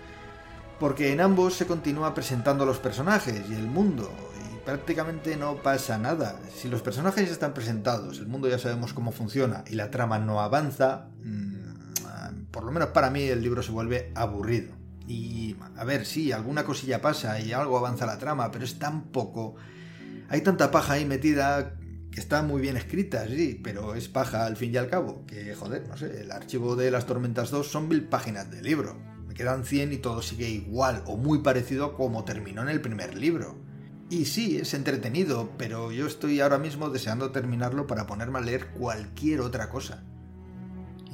Porque 0.79 1.11
en 1.11 1.21
ambos 1.21 1.55
se 1.55 1.65
continúa 1.65 2.13
presentando 2.13 2.65
los 2.65 2.77
personajes 2.77 3.41
y 3.49 3.53
el 3.53 3.67
mundo, 3.67 4.11
y 4.39 4.57
prácticamente 4.65 5.35
no 5.35 5.55
pasa 5.63 5.97
nada. 5.97 6.39
Si 6.55 6.67
los 6.67 6.81
personajes 6.81 7.31
están 7.31 7.53
presentados, 7.53 8.19
el 8.19 8.27
mundo 8.27 8.47
ya 8.47 8.59
sabemos 8.59 8.93
cómo 8.93 9.11
funciona 9.11 9.63
y 9.67 9.75
la 9.75 9.89
trama 9.89 10.19
no 10.19 10.39
avanza, 10.39 11.07
mm, 11.23 11.57
por 12.51 12.63
lo 12.63 12.71
menos 12.71 12.89
para 12.89 13.09
mí 13.09 13.23
el 13.23 13.41
libro 13.41 13.63
se 13.63 13.71
vuelve 13.71 14.11
aburrido. 14.15 14.75
Y 15.07 15.55
a 15.77 15.85
ver, 15.85 16.05
sí, 16.05 16.31
alguna 16.31 16.65
cosilla 16.65 17.01
pasa 17.01 17.39
y 17.39 17.53
algo 17.53 17.77
avanza 17.77 18.05
la 18.05 18.17
trama, 18.17 18.51
pero 18.51 18.65
es 18.65 18.77
tan 18.77 19.03
poco. 19.05 19.55
Hay 20.29 20.41
tanta 20.41 20.69
paja 20.69 20.93
ahí 20.93 21.05
metida 21.05 21.75
que 22.11 22.19
está 22.19 22.41
muy 22.41 22.61
bien 22.61 22.77
escrita, 22.77 23.25
sí, 23.27 23.59
pero 23.63 23.95
es 23.95 24.09
paja 24.09 24.45
al 24.45 24.57
fin 24.57 24.73
y 24.73 24.77
al 24.77 24.89
cabo. 24.89 25.25
Que 25.25 25.55
joder, 25.55 25.87
no 25.87 25.97
sé, 25.97 26.21
el 26.21 26.31
archivo 26.31 26.75
de 26.75 26.91
las 26.91 27.05
Tormentas 27.05 27.51
2 27.51 27.67
son 27.67 27.87
mil 27.87 28.03
páginas 28.03 28.51
de 28.51 28.61
libro. 28.61 28.97
Quedan 29.37 29.65
100 29.65 29.93
y 29.93 29.97
todo 29.97 30.23
sigue 30.23 30.49
igual 30.49 31.03
o 31.05 31.15
muy 31.15 31.43
parecido 31.43 31.93
como 31.93 32.25
terminó 32.25 32.63
en 32.63 32.69
el 32.69 32.81
primer 32.81 33.15
libro. 33.15 33.55
Y 34.09 34.25
sí, 34.25 34.57
es 34.57 34.73
entretenido, 34.73 35.51
pero 35.59 35.91
yo 35.91 36.07
estoy 36.07 36.39
ahora 36.39 36.57
mismo 36.57 36.89
deseando 36.89 37.29
terminarlo 37.29 37.85
para 37.85 38.07
ponerme 38.07 38.39
a 38.39 38.41
leer 38.41 38.69
cualquier 38.71 39.41
otra 39.41 39.69
cosa. 39.69 40.03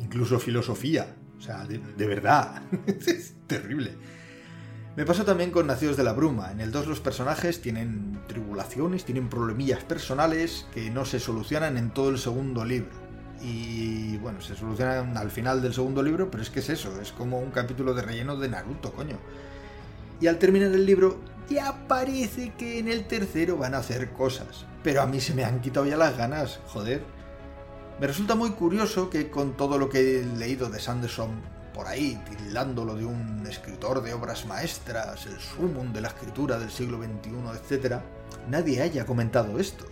Incluso 0.01 0.39
filosofía, 0.39 1.17
o 1.37 1.41
sea, 1.41 1.65
de, 1.65 2.07
verdad. 2.07 2.61
es 2.87 3.33
terrible. 3.45 3.91
Me 4.95 5.05
pasó 5.05 5.25
también 5.25 5.51
con 5.51 5.67
Nacidos 5.67 5.97
de 5.97 6.05
la 6.05 6.13
Bruma. 6.13 6.53
En 6.53 6.61
el 6.61 6.71
2 6.71 6.87
los 6.87 7.01
personajes 7.01 7.61
tienen 7.61 8.21
tribulaciones, 8.29 9.03
tienen 9.03 9.27
problemillas 9.27 9.83
personales 9.83 10.65
que 10.73 10.89
no 10.89 11.03
se 11.03 11.19
solucionan 11.19 11.75
en 11.75 11.91
todo 11.93 12.09
el 12.09 12.19
segundo 12.19 12.63
libro. 12.63 13.02
Y 13.41 14.17
bueno, 14.17 14.41
se 14.41 14.55
solucionan 14.55 15.17
al 15.17 15.31
final 15.31 15.61
del 15.61 15.73
segundo 15.73 16.01
libro, 16.01 16.31
pero 16.31 16.43
es 16.43 16.49
que 16.49 16.59
es 16.59 16.69
eso, 16.69 16.99
es 17.01 17.11
como 17.11 17.39
un 17.39 17.51
capítulo 17.51 17.93
de 17.93 18.01
relleno 18.01 18.37
de 18.37 18.47
Naruto, 18.47 18.93
coño. 18.93 19.17
Y 20.21 20.27
al 20.27 20.39
terminar 20.39 20.71
el 20.71 20.85
libro, 20.85 21.19
ya 21.49 21.87
parece 21.87 22.53
que 22.57 22.79
en 22.79 22.87
el 22.87 23.05
tercero 23.05 23.57
van 23.57 23.73
a 23.73 23.79
hacer 23.79 24.11
cosas. 24.11 24.65
Pero 24.83 25.01
a 25.01 25.07
mí 25.07 25.19
se 25.19 25.33
me 25.33 25.43
han 25.43 25.61
quitado 25.61 25.85
ya 25.85 25.97
las 25.97 26.17
ganas, 26.17 26.59
joder. 26.67 27.03
Me 27.99 28.07
resulta 28.07 28.35
muy 28.35 28.51
curioso 28.51 29.09
que 29.09 29.29
con 29.29 29.55
todo 29.55 29.77
lo 29.77 29.89
que 29.89 30.19
he 30.19 30.25
leído 30.25 30.69
de 30.69 30.79
Sanderson 30.79 31.31
por 31.73 31.87
ahí, 31.87 32.21
tildándolo 32.29 32.95
de 32.95 33.05
un 33.05 33.45
escritor 33.47 34.03
de 34.03 34.13
obras 34.13 34.45
maestras, 34.45 35.25
el 35.25 35.39
sumum 35.39 35.91
de 35.91 36.01
la 36.01 36.09
escritura 36.09 36.59
del 36.59 36.69
siglo 36.69 36.99
XXI, 36.99 37.75
etc., 37.75 37.95
nadie 38.47 38.81
haya 38.81 39.05
comentado 39.05 39.59
esto. 39.59 39.85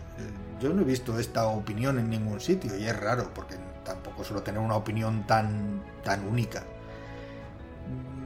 Yo 0.59 0.73
no 0.73 0.81
he 0.81 0.85
visto 0.85 1.17
esta 1.17 1.47
opinión 1.47 1.97
en 1.99 2.09
ningún 2.09 2.39
sitio 2.39 2.77
y 2.77 2.85
es 2.85 2.99
raro 2.99 3.31
porque 3.33 3.55
tampoco 3.83 4.23
suelo 4.23 4.43
tener 4.43 4.61
una 4.61 4.75
opinión 4.75 5.25
tan, 5.25 5.83
tan 6.03 6.27
única. 6.27 6.63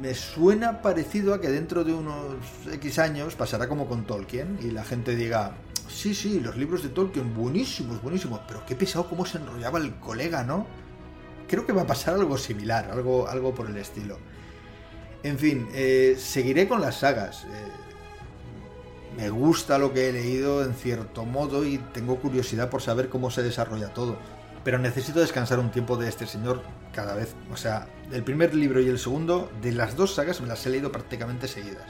Me 0.02 0.14
suena 0.14 0.82
parecido 0.82 1.34
a 1.34 1.40
que 1.40 1.50
dentro 1.50 1.84
de 1.84 1.94
unos 1.94 2.36
X 2.74 3.00
años 3.00 3.36
pasará 3.36 3.70
como 3.70 3.88
con 3.88 4.06
Tolkien 4.06 4.60
y 4.62 4.72
la 4.72 4.84
gente 4.84 5.16
diga, 5.16 5.54
Sí, 5.88 6.16
sí, 6.16 6.40
los 6.40 6.58
libros 6.58 6.84
de 6.84 6.90
Tolkien, 6.90 7.34
buenísimos, 7.34 8.02
buenísimos. 8.02 8.42
Pero 8.48 8.66
qué 8.66 8.76
pesado 8.76 9.08
cómo 9.08 9.26
se 9.26 9.38
enrollaba 9.38 9.80
el 9.80 9.96
colega, 9.96 10.44
¿no? 10.44 10.66
Creo 11.48 11.66
que 11.66 11.74
va 11.74 11.84
a 11.84 11.88
pasar 11.88 12.16
algo 12.16 12.38
similar, 12.38 12.90
algo, 12.92 13.28
algo 13.28 13.54
por 13.54 13.70
el 13.70 13.78
estilo. 13.78 14.18
En 15.24 15.38
fin, 15.38 15.68
eh, 15.74 16.16
seguiré 16.18 16.68
con 16.68 16.82
las 16.82 17.00
sagas. 17.00 17.46
Eh, 17.46 17.48
me 19.18 19.30
gusta 19.30 19.78
lo 19.78 19.94
que 19.94 20.10
he 20.10 20.14
leído 20.14 20.64
en 20.64 20.74
cierto 20.74 21.26
modo 21.26 21.66
y 21.66 21.78
tengo 21.78 22.18
curiosidad 22.18 22.70
por 22.70 22.82
saber 22.82 23.10
cómo 23.10 23.32
se 23.32 23.44
desarrolla 23.44 23.94
todo. 23.94 24.18
Pero 24.64 24.80
necesito 24.80 25.20
descansar 25.20 25.60
un 25.60 25.72
tiempo 25.72 25.96
de 25.96 26.10
este 26.10 26.26
señor 26.26 26.62
cada 26.92 27.16
vez. 27.16 27.36
O 27.52 27.58
sea, 27.58 27.88
el 28.12 28.24
primer 28.24 28.56
libro 28.56 28.82
y 28.82 28.88
el 28.88 29.00
segundo, 29.00 29.52
de 29.62 29.72
las 29.72 29.96
dos 29.96 30.16
sagas 30.16 30.42
me 30.42 30.48
las 30.48 30.66
he 30.66 30.70
leído 30.70 30.92
prácticamente 30.92 31.48
seguidas. 31.48 31.88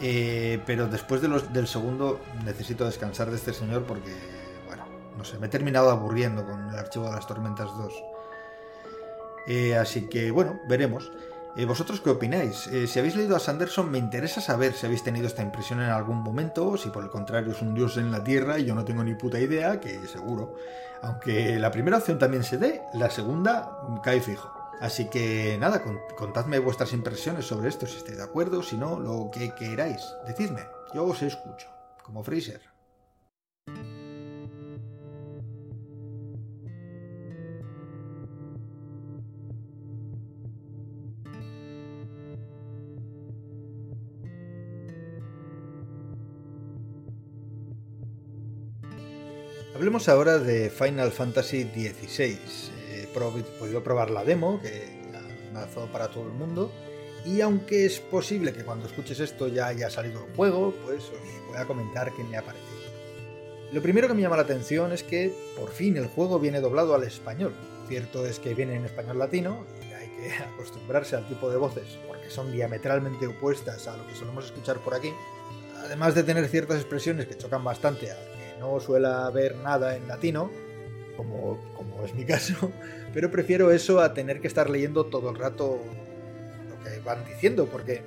Eh, 0.00 0.60
pero 0.64 0.86
después 0.86 1.20
del 1.20 1.66
segundo 1.66 2.20
necesito 2.44 2.86
descansar 2.86 3.28
de 3.30 3.36
este 3.36 3.52
señor 3.52 3.84
porque, 3.84 4.14
bueno, 4.66 4.84
no 5.18 5.24
sé, 5.24 5.38
me 5.38 5.46
he 5.46 5.50
terminado 5.50 5.90
aburriendo 5.90 6.46
con 6.46 6.70
el 6.70 6.78
archivo 6.78 7.06
de 7.06 7.12
las 7.12 7.26
tormentas 7.26 7.68
2. 7.76 7.92
Eh, 9.48 9.76
así 9.76 10.08
que, 10.08 10.30
bueno, 10.30 10.60
veremos. 10.68 11.10
Eh, 11.56 11.64
¿Vosotros 11.64 12.00
qué 12.00 12.10
opináis? 12.10 12.70
si 12.86 12.98
habéis 12.98 13.16
leído 13.16 13.36
a 13.36 13.40
Sanderson, 13.40 13.90
me 13.90 13.98
interesa 13.98 14.40
saber 14.40 14.72
si 14.74 14.86
habéis 14.86 15.02
tenido 15.02 15.26
esta 15.26 15.42
impresión 15.42 15.80
en 15.80 15.90
algún 15.90 16.22
momento, 16.22 16.68
o 16.68 16.76
si 16.76 16.90
por 16.90 17.02
el 17.02 17.10
contrario 17.10 17.52
es 17.52 17.60
un 17.60 17.74
dios 17.74 17.96
en 17.96 18.12
la 18.12 18.22
tierra 18.22 18.58
y 18.58 18.66
yo 18.66 18.74
no 18.74 18.84
tengo 18.84 19.02
ni 19.02 19.14
puta 19.14 19.38
idea, 19.38 19.80
que 19.80 20.06
seguro. 20.06 20.54
Aunque 21.02 21.58
la 21.58 21.70
primera 21.70 21.98
opción 21.98 22.18
también 22.18 22.44
se 22.44 22.58
dé, 22.58 22.82
la 22.94 23.10
segunda 23.10 23.78
cae 24.02 24.20
fijo. 24.20 24.52
Así 24.80 25.10
que 25.10 25.58
nada, 25.60 25.82
contadme 26.16 26.58
vuestras 26.58 26.92
impresiones 26.94 27.46
sobre 27.46 27.68
esto, 27.68 27.86
si 27.86 27.98
estáis 27.98 28.16
de 28.16 28.24
acuerdo, 28.24 28.62
si 28.62 28.78
no, 28.78 28.98
lo 28.98 29.30
que 29.30 29.54
queráis. 29.54 30.14
Decidme, 30.26 30.62
yo 30.94 31.04
os 31.04 31.20
escucho, 31.20 31.68
como 32.02 32.22
Fraser. 32.22 32.62
Hablemos 49.80 50.10
ahora 50.10 50.38
de 50.38 50.68
Final 50.68 51.10
Fantasy 51.10 51.62
XVI 51.62 52.38
podido 53.14 53.82
probar 53.82 54.10
la 54.10 54.24
demo, 54.24 54.60
que 54.60 54.84
ha 55.16 55.58
lanzado 55.58 55.86
para 55.86 56.08
todo 56.08 56.24
el 56.24 56.32
mundo. 56.32 56.70
Y 57.24 57.40
aunque 57.40 57.86
es 57.86 57.98
posible 57.98 58.52
que 58.52 58.62
cuando 58.62 58.88
escuches 58.88 59.20
esto 59.20 59.48
ya 59.48 59.68
haya 59.68 59.88
salido 59.88 60.26
el 60.26 60.36
juego, 60.36 60.74
pues 60.84 61.04
os 61.04 61.48
voy 61.48 61.56
a 61.56 61.64
comentar 61.64 62.12
qué 62.14 62.22
me 62.24 62.36
ha 62.36 62.42
parecido. 62.42 62.68
Lo 63.72 63.80
primero 63.80 64.06
que 64.06 64.12
me 64.12 64.20
llama 64.20 64.36
la 64.36 64.42
atención 64.42 64.92
es 64.92 65.02
que 65.02 65.34
por 65.58 65.70
fin 65.70 65.96
el 65.96 66.08
juego 66.08 66.38
viene 66.38 66.60
doblado 66.60 66.94
al 66.94 67.04
español. 67.04 67.54
Cierto 67.88 68.26
es 68.26 68.38
que 68.38 68.52
viene 68.52 68.74
en 68.74 68.84
español 68.84 69.18
latino 69.18 69.64
y 69.88 69.94
hay 69.94 70.08
que 70.08 70.30
acostumbrarse 70.54 71.16
al 71.16 71.26
tipo 71.26 71.48
de 71.48 71.56
voces 71.56 71.98
porque 72.06 72.28
son 72.28 72.52
diametralmente 72.52 73.26
opuestas 73.26 73.88
a 73.88 73.96
lo 73.96 74.06
que 74.06 74.14
solemos 74.14 74.44
escuchar 74.44 74.76
por 74.80 74.92
aquí. 74.92 75.10
Además 75.78 76.14
de 76.14 76.22
tener 76.22 76.46
ciertas 76.48 76.76
expresiones 76.76 77.24
que 77.24 77.38
chocan 77.38 77.64
bastante 77.64 78.10
a 78.10 78.39
no 78.60 78.78
suele 78.78 79.08
haber 79.08 79.56
nada 79.56 79.96
en 79.96 80.06
latino, 80.06 80.50
como, 81.16 81.58
como 81.74 82.04
es 82.04 82.14
mi 82.14 82.24
caso, 82.26 82.70
pero 83.12 83.30
prefiero 83.30 83.72
eso 83.72 84.00
a 84.00 84.14
tener 84.14 84.40
que 84.40 84.46
estar 84.46 84.70
leyendo 84.70 85.06
todo 85.06 85.30
el 85.30 85.36
rato 85.36 85.80
lo 86.68 86.84
que 86.84 87.00
van 87.00 87.24
diciendo, 87.24 87.66
porque 87.66 88.02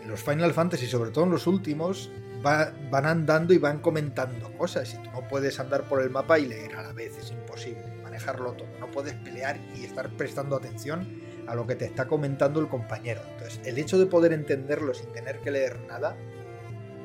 en 0.00 0.08
los 0.08 0.22
Final 0.22 0.52
Fantasy, 0.52 0.86
sobre 0.86 1.10
todo 1.10 1.24
en 1.24 1.30
los 1.30 1.46
últimos, 1.46 2.10
van 2.42 3.04
andando 3.04 3.52
y 3.52 3.58
van 3.58 3.80
comentando 3.80 4.52
cosas, 4.56 4.94
y 4.94 4.98
tú 4.98 5.10
no 5.10 5.26
puedes 5.26 5.58
andar 5.58 5.82
por 5.84 6.00
el 6.02 6.10
mapa 6.10 6.38
y 6.38 6.46
leer 6.46 6.76
a 6.76 6.82
la 6.82 6.92
vez, 6.92 7.18
es 7.18 7.32
imposible 7.32 7.82
manejarlo 8.02 8.52
todo, 8.52 8.68
no 8.78 8.90
puedes 8.90 9.14
pelear 9.14 9.58
y 9.76 9.84
estar 9.84 10.08
prestando 10.10 10.56
atención 10.56 11.06
a 11.48 11.54
lo 11.54 11.66
que 11.66 11.74
te 11.74 11.86
está 11.86 12.06
comentando 12.06 12.60
el 12.60 12.68
compañero. 12.68 13.22
Entonces, 13.32 13.60
el 13.64 13.78
hecho 13.78 13.98
de 13.98 14.06
poder 14.06 14.32
entenderlo 14.32 14.94
sin 14.94 15.10
tener 15.12 15.38
que 15.40 15.50
leer 15.50 15.80
nada, 15.88 16.16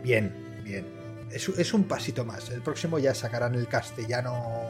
bien, 0.03 0.61
bien. 0.63 1.02
Es, 1.33 1.73
un 1.73 1.85
pasito 1.85 2.25
más. 2.25 2.49
El 2.51 2.61
próximo 2.61 2.99
ya 2.99 3.15
sacarán 3.15 3.55
el 3.55 3.67
castellano 3.67 4.69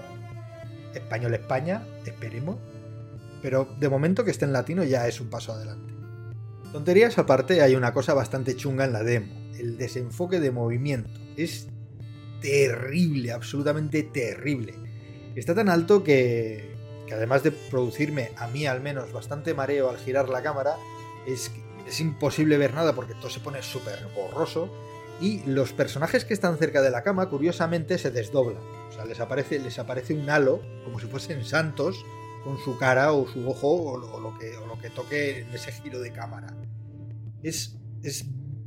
español 0.93 1.34
España, 1.34 1.86
esperemos. 2.05 2.58
Pero 3.41 3.67
de 3.77 3.89
momento 3.89 4.24
que 4.24 4.32
esté 4.32 4.46
en 4.46 4.53
latino 4.53 4.84
ya 4.84 5.08
es 5.08 5.20
un 5.20 5.29
paso 5.29 5.51
adelante. 5.51 5.93
Tonterías 6.72 7.17
aparte, 7.17 7.62
hay 7.62 7.75
una 7.75 7.93
cosa 7.93 8.13
bastante 8.13 8.55
chunga 8.55 8.86
en 8.86 8.93
la 8.93 9.03
demo. 9.03 9.34
El 9.60 9.77
desenfoque 9.77 10.39
de 10.39 10.51
movimiento. 10.51 11.20
Es 11.36 11.67
terrible, 12.41 13.34
absolutamente 13.34 14.03
terrible. 14.03 14.74
Está 15.36 15.53
tan 15.53 15.67
alto 15.67 16.03
que, 16.03 16.75
porque 17.00 17.15
además 17.15 17.43
de 17.43 17.51
producirme 17.51 18.32
a 18.38 18.48
mí 18.48 18.65
al 18.65 18.82
menos 18.82 19.12
bastante 19.12 19.53
mareo 19.53 19.89
al 19.89 19.98
girar 19.98 20.29
la 20.29 20.41
cámara, 20.41 20.77
es 21.25 21.51
imposible 22.00 22.58
ver 22.58 22.74
nada 22.74 22.96
porque 22.96 23.13
todo 23.15 23.29
se 23.29 23.41
pone 23.41 23.62
súper 23.62 24.08
borroso 24.15 24.72
y 25.24 25.42
los 25.46 25.72
personajes 25.72 26.25
que 26.25 26.34
están 26.34 26.58
cerca 26.58 26.82
de 26.82 26.92
la 26.92 27.01
cama 27.01 27.30
curiosamente 27.30 27.98
se 27.98 28.12
desdoblan. 28.12 28.62
O 28.89 28.92
sea, 28.92 29.06
les 29.06 29.22
aparece, 29.22 29.58
les 29.58 29.80
aparece 29.80 30.13
un 30.13 30.30
halo 30.30 30.62
como 30.84 31.00
si 31.00 31.08
fuesen 31.08 31.46
santos 31.46 32.06
con 32.44 32.58
su 32.58 32.77
cara 32.77 33.13
o 33.13 33.25
su 33.25 33.48
ojo 33.48 33.70
o 33.70 34.20
lo, 34.20 34.38
que, 34.38 34.58
o 34.58 34.68
lo 34.68 34.77
que 34.77 34.89
toque 34.89 35.39
en 35.39 35.50
ese 35.53 35.72
giro 35.72 36.01
de 36.01 36.12
cámara. 36.12 36.53
Es, 37.42 37.80
es 38.03 38.25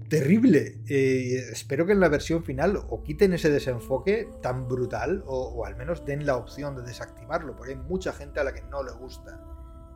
terrible. 0.08 0.80
Eh, 0.88 1.44
espero 1.52 1.84
que 1.84 1.92
en 1.92 2.00
la 2.00 2.08
versión 2.08 2.42
final 2.42 2.78
o 2.88 3.02
quiten 3.02 3.34
ese 3.34 3.50
desenfoque 3.50 4.26
tan 4.40 4.66
brutal 4.66 5.24
o, 5.26 5.66
al 5.66 5.76
menos 5.76 6.06
den 6.06 6.24
la 6.24 6.38
opción 6.38 6.74
de 6.74 6.80
desactivarlo, 6.80 7.54
porque 7.54 7.72
hay 7.72 7.78
mucha 7.78 8.14
gente 8.14 8.40
a 8.40 8.44
la 8.44 8.54
que 8.54 8.62
no 8.62 8.82
le 8.82 8.92
gusta 8.92 9.42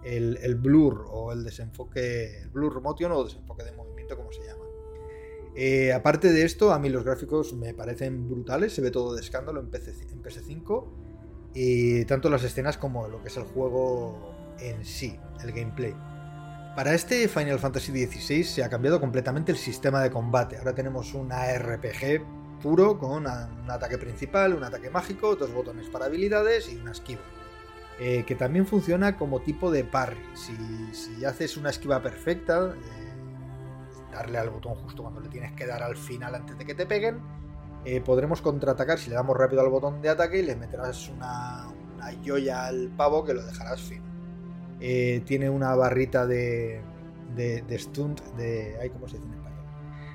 el, 0.05 0.55
blur 0.57 1.07
o 1.09 1.33
el 1.33 1.43
desenfoque, 1.43 2.43
el 2.43 2.51
blur 2.51 2.83
motion 2.83 3.13
o 3.13 3.25
desenfoque 3.25 3.65
de 3.65 3.73
movimiento, 3.73 4.15
como 4.15 4.31
se 4.31 4.45
llama. 4.45 4.60
Eh, 5.55 5.93
aparte 5.93 6.33
de 6.33 6.45
esto, 6.45 6.73
a 6.73 6.79
mí 6.79 6.89
los 6.89 7.05
gráficos 7.05 7.53
me 7.55 7.75
parecen 7.75 8.29
brutales, 8.29 8.73
se 8.73 8.83
ve 8.83 8.91
todo 8.91 9.15
de 9.15 9.21
escándalo 9.21 9.61
en, 9.61 9.69
PC, 9.69 9.93
en 10.13 10.23
PS5, 10.23 10.87
y 11.55 12.05
tanto 12.05 12.31
las 12.31 12.45
escenas 12.45 12.79
como 12.79 13.09
lo 13.09 13.21
que 13.23 13.29
es 13.29 13.37
el 13.37 13.45
juego 13.45 14.35
en 14.61 14.85
sí, 14.85 15.19
el 15.43 15.53
gameplay. 15.53 15.95
Para 16.77 16.95
este 16.95 17.27
Final 17.27 17.59
Fantasy 17.59 18.07
XVI 18.07 18.45
se 18.45 18.63
ha 18.63 18.71
cambiado 18.71 19.01
completamente 19.01 19.51
el 19.51 19.59
sistema 19.59 20.03
de 20.03 20.11
combate. 20.11 20.57
Ahora 20.57 20.75
tenemos 20.75 21.15
una 21.15 21.53
RPG 21.53 22.23
puro 22.63 22.99
con 22.99 23.11
un 23.11 23.27
ataque 23.27 23.99
principal, 23.99 24.55
un 24.55 24.63
ataque 24.63 24.89
mágico, 24.89 25.35
dos 25.35 25.53
botones 25.53 25.89
para 25.89 26.07
habilidades 26.07 26.73
y 26.73 26.77
una 26.77 26.93
esquiva. 26.93 27.23
Eh, 27.99 28.25
que 28.27 28.35
también 28.35 28.67
funciona 28.67 29.17
como 29.19 29.41
tipo 29.41 29.71
de 29.71 29.85
parry. 29.85 30.21
Si, 30.35 31.25
haces 31.25 31.57
una 31.57 31.71
esquiva 31.71 32.03
perfecta, 32.03 32.75
eh, 32.75 33.20
darle 34.13 34.39
al 34.39 34.51
botón 34.51 34.75
justo 34.75 35.03
cuando 35.03 35.21
le 35.21 35.29
tienes 35.29 35.53
que 35.53 35.67
dar 35.67 35.83
al 35.83 35.97
final 35.97 36.35
antes 36.35 36.57
de 36.59 36.65
que 36.65 36.75
te 36.75 36.87
peguen, 36.87 37.21
eh, 37.85 38.01
podremos 38.01 38.43
contraatacar 38.43 38.99
si 38.99 39.09
le 39.09 39.17
damos 39.17 39.37
rápido 39.37 39.63
al 39.63 39.69
botón 39.69 40.03
de 40.03 40.11
ataque 40.11 40.41
y 40.41 40.43
le 40.43 40.57
meterás 40.57 41.09
una, 41.09 41.69
una 41.95 42.13
joya 42.25 42.67
al 42.67 42.89
pavo 42.97 43.25
que 43.25 43.35
lo 43.35 43.45
dejarás 43.45 43.81
fino. 43.81 44.05
Eh, 44.81 45.23
tiene 45.27 45.51
una 45.51 45.75
barrita 45.75 46.27
de, 46.27 46.83
de, 47.35 47.79
stunt, 47.79 48.21
de... 48.37 48.79
Ay, 48.81 48.91
¿Cómo 48.91 49.09
se 49.09 49.17
dice 49.17 49.29
en 49.29 49.35
español? 49.35 49.65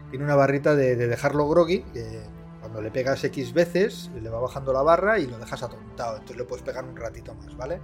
Tiene 0.10 0.26
una 0.26 0.36
barrita 0.36 0.76
de, 0.76 0.96
dejarlo 0.96 1.48
groggy, 1.48 1.82
que 1.94 2.22
cuando 2.60 2.82
le 2.82 2.90
pegas 2.90 3.24
X 3.24 3.54
veces, 3.54 4.10
le 4.20 4.30
va 4.30 4.40
bajando 4.40 4.74
la 4.74 4.82
barra 4.82 5.20
y 5.20 5.28
lo 5.28 5.38
dejas 5.38 5.62
atontado, 5.62 6.16
entonces 6.16 6.38
le 6.38 6.46
puedes 6.46 6.64
pegar 6.64 6.84
un 6.84 6.96
ratito 6.96 7.36
más, 7.36 7.56
¿vale? 7.56 7.80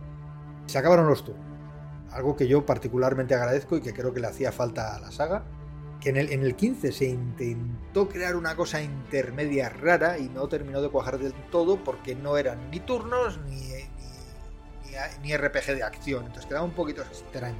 Se 0.65 0.77
acabaron 0.77 1.07
los 1.07 1.23
turnos, 1.23 1.45
algo 2.11 2.35
que 2.35 2.47
yo 2.47 2.65
particularmente 2.65 3.35
agradezco 3.35 3.77
y 3.77 3.81
que 3.81 3.93
creo 3.93 4.13
que 4.13 4.19
le 4.19 4.27
hacía 4.27 4.51
falta 4.51 4.95
a 4.95 4.99
la 4.99 5.11
saga. 5.11 5.43
Que 6.01 6.09
en 6.09 6.17
el, 6.17 6.31
en 6.31 6.43
el 6.43 6.55
15 6.55 6.91
se 6.91 7.05
intentó 7.05 8.09
crear 8.09 8.35
una 8.35 8.55
cosa 8.55 8.81
intermedia 8.81 9.69
rara 9.69 10.17
y 10.17 10.29
no 10.29 10.47
terminó 10.47 10.81
de 10.81 10.89
cuajar 10.89 11.19
del 11.19 11.33
todo 11.51 11.77
porque 11.83 12.15
no 12.15 12.37
eran 12.37 12.71
ni 12.71 12.79
turnos 12.79 13.39
ni 13.47 13.71
ni, 15.21 15.35
RPG 15.35 15.75
de 15.75 15.83
acción, 15.83 16.25
entonces 16.25 16.45
quedaba 16.45 16.65
un 16.65 16.71
poquito 16.71 17.01
extraño. 17.01 17.57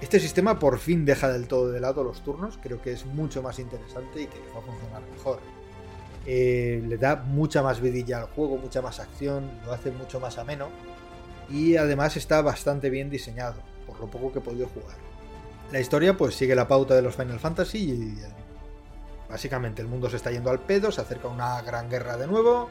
Este 0.00 0.18
sistema 0.18 0.58
por 0.58 0.78
fin 0.78 1.04
deja 1.04 1.28
del 1.30 1.46
todo 1.46 1.70
de 1.70 1.80
lado 1.80 2.02
los 2.02 2.22
turnos, 2.22 2.58
creo 2.60 2.82
que 2.82 2.92
es 2.92 3.06
mucho 3.06 3.42
más 3.42 3.58
interesante 3.58 4.22
y 4.22 4.26
que 4.26 4.38
va 4.54 4.58
a 4.58 4.62
funcionar 4.62 5.02
mejor. 5.10 5.40
Eh, 6.26 6.82
le 6.86 6.98
da 6.98 7.16
mucha 7.16 7.62
más 7.62 7.80
vidilla 7.80 8.18
al 8.18 8.26
juego, 8.26 8.56
mucha 8.56 8.82
más 8.82 9.00
acción, 9.00 9.50
lo 9.64 9.72
hace 9.72 9.90
mucho 9.90 10.20
más 10.20 10.38
ameno 10.38 10.68
y 11.48 11.76
además 11.76 12.16
está 12.16 12.42
bastante 12.42 12.90
bien 12.90 13.10
diseñado, 13.10 13.56
por 13.86 13.98
lo 14.00 14.08
poco 14.08 14.32
que 14.32 14.38
he 14.38 14.42
podido 14.42 14.68
jugar. 14.68 15.11
La 15.72 15.80
historia 15.80 16.14
pues 16.18 16.34
sigue 16.34 16.54
la 16.54 16.68
pauta 16.68 16.94
de 16.94 17.00
los 17.00 17.16
Final 17.16 17.40
Fantasy 17.40 17.78
y 17.78 18.18
básicamente 19.30 19.80
el 19.80 19.88
mundo 19.88 20.10
se 20.10 20.16
está 20.16 20.30
yendo 20.30 20.50
al 20.50 20.60
pedo, 20.60 20.92
se 20.92 21.00
acerca 21.00 21.28
una 21.28 21.62
gran 21.62 21.88
guerra 21.88 22.18
de 22.18 22.26
nuevo 22.26 22.68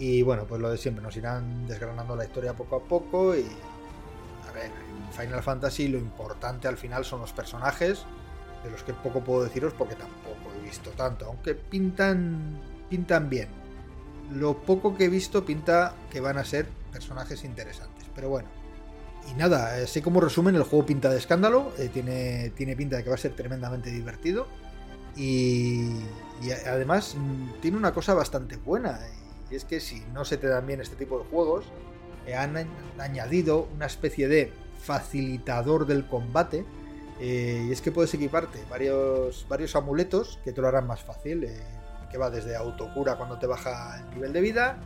y 0.00 0.22
bueno, 0.22 0.44
pues 0.44 0.60
lo 0.60 0.68
de 0.68 0.76
siempre, 0.76 1.04
nos 1.04 1.16
irán 1.16 1.68
desgranando 1.68 2.16
la 2.16 2.24
historia 2.24 2.52
poco 2.52 2.76
a 2.76 2.80
poco 2.80 3.36
y... 3.36 3.46
A 4.48 4.52
ver, 4.52 4.66
en 4.66 5.12
Final 5.12 5.40
Fantasy 5.40 5.86
lo 5.86 5.98
importante 5.98 6.66
al 6.66 6.76
final 6.76 7.04
son 7.04 7.20
los 7.20 7.32
personajes, 7.32 8.04
de 8.64 8.72
los 8.72 8.82
que 8.82 8.92
poco 8.92 9.20
puedo 9.20 9.44
deciros 9.44 9.72
porque 9.74 9.94
tampoco 9.94 10.50
he 10.58 10.64
visto 10.64 10.90
tanto, 10.90 11.26
aunque 11.26 11.54
pintan, 11.54 12.60
pintan 12.90 13.30
bien. 13.30 13.48
Lo 14.32 14.62
poco 14.62 14.96
que 14.96 15.04
he 15.04 15.08
visto 15.08 15.44
pinta 15.44 15.94
que 16.10 16.20
van 16.20 16.38
a 16.38 16.44
ser 16.44 16.66
personajes 16.92 17.44
interesantes, 17.44 18.04
pero 18.16 18.30
bueno. 18.30 18.55
Y 19.30 19.34
nada, 19.34 19.74
así 19.82 20.02
como 20.02 20.20
resumen, 20.20 20.54
el 20.54 20.62
juego 20.62 20.86
pinta 20.86 21.10
de 21.10 21.18
escándalo, 21.18 21.72
eh, 21.78 21.90
tiene, 21.92 22.50
tiene 22.50 22.76
pinta 22.76 22.96
de 22.96 23.04
que 23.04 23.10
va 23.10 23.16
a 23.16 23.18
ser 23.18 23.34
tremendamente 23.34 23.90
divertido 23.90 24.46
y, 25.16 25.90
además 26.66 27.16
mm, 27.16 27.60
tiene 27.60 27.76
una 27.76 27.92
cosa 27.94 28.12
bastante 28.14 28.56
buena 28.56 29.00
y 29.50 29.54
es 29.54 29.64
que 29.64 29.80
si 29.80 30.02
no 30.12 30.24
se 30.24 30.36
te 30.36 30.48
dan 30.48 30.66
bien 30.66 30.80
este 30.80 30.96
tipo 30.96 31.18
de 31.18 31.24
juegos, 31.24 31.64
eh, 32.26 32.34
han 32.34 32.56
añadido 32.98 33.68
una 33.74 33.86
especie 33.86 34.28
de 34.28 34.52
facilitador 34.82 35.86
del 35.86 36.06
combate. 36.06 36.64
Eh, 37.20 37.66
y 37.68 37.72
es 37.72 37.80
que 37.80 37.92
puedes 37.92 38.12
equiparte 38.12 38.58
varios, 38.68 39.46
varios 39.48 39.74
amuletos 39.76 40.38
que 40.44 40.52
te 40.52 40.60
lo 40.60 40.68
harán 40.68 40.86
más 40.86 41.02
fácil. 41.02 41.44
Eh, 41.44 41.56
que 42.10 42.18
va 42.18 42.30
desde 42.30 42.54
autocura 42.54 43.16
cuando 43.16 43.38
te 43.38 43.46
baja 43.46 43.98
el 43.98 44.10
nivel 44.10 44.32
de 44.32 44.40
vida, 44.40 44.78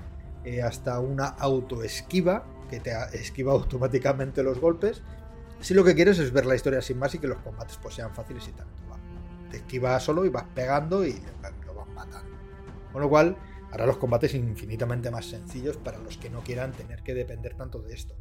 hasta 0.64 1.00
una 1.00 1.26
autoesquiva 1.26 2.44
que 2.70 2.80
te 2.80 2.92
esquiva 3.12 3.52
automáticamente 3.60 4.42
los 4.42 4.60
golpes. 4.60 5.02
Si 5.60 5.74
lo 5.74 5.84
que 5.84 5.94
quieres 5.94 6.18
es 6.18 6.32
ver 6.32 6.46
la 6.46 6.54
historia 6.54 6.80
sin 6.80 6.98
más 6.98 7.14
y 7.14 7.18
que 7.18 7.26
los 7.26 7.38
combates 7.40 7.78
pues, 7.82 7.94
sean 7.94 8.14
fáciles 8.14 8.48
y 8.48 8.52
tanto. 8.52 8.80
Te 9.50 9.58
esquivas 9.58 10.02
solo 10.02 10.24
y 10.24 10.28
vas 10.28 10.44
pegando 10.54 11.04
y 11.04 11.20
lo 11.66 11.74
vas 11.74 11.88
matando. 11.88 12.30
Con 12.92 13.02
lo 13.02 13.08
cual, 13.08 13.36
hará 13.72 13.84
los 13.84 13.96
combates 13.96 14.34
infinitamente 14.34 15.10
más 15.10 15.26
sencillos 15.26 15.76
para 15.76 15.98
los 15.98 16.16
que 16.16 16.30
no 16.30 16.40
quieran 16.42 16.72
tener 16.72 17.02
que 17.02 17.14
depender 17.14 17.54
tanto 17.56 17.80
de 17.80 17.94
esto. 17.94 18.14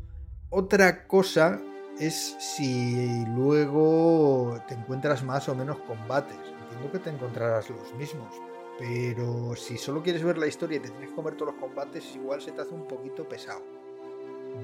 Otra 0.49 1.05
cosa 1.07 1.61
es 1.99 2.35
si 2.39 3.25
luego 3.35 4.59
te 4.67 4.73
encuentras 4.73 5.23
más 5.23 5.47
o 5.49 5.55
menos 5.55 5.77
combates. 5.79 6.37
Entiendo 6.63 6.91
que 6.91 6.99
te 6.99 7.09
encontrarás 7.11 7.69
los 7.69 7.93
mismos, 7.93 8.33
pero 8.79 9.55
si 9.55 9.77
solo 9.77 10.01
quieres 10.01 10.23
ver 10.23 10.37
la 10.37 10.47
historia 10.47 10.77
y 10.77 10.81
te 10.81 10.89
tienes 10.89 11.09
que 11.09 11.15
comer 11.15 11.35
todos 11.35 11.53
los 11.53 11.61
combates, 11.61 12.15
igual 12.15 12.41
se 12.41 12.51
te 12.51 12.61
hace 12.61 12.73
un 12.73 12.87
poquito 12.87 13.27
pesado. 13.27 13.61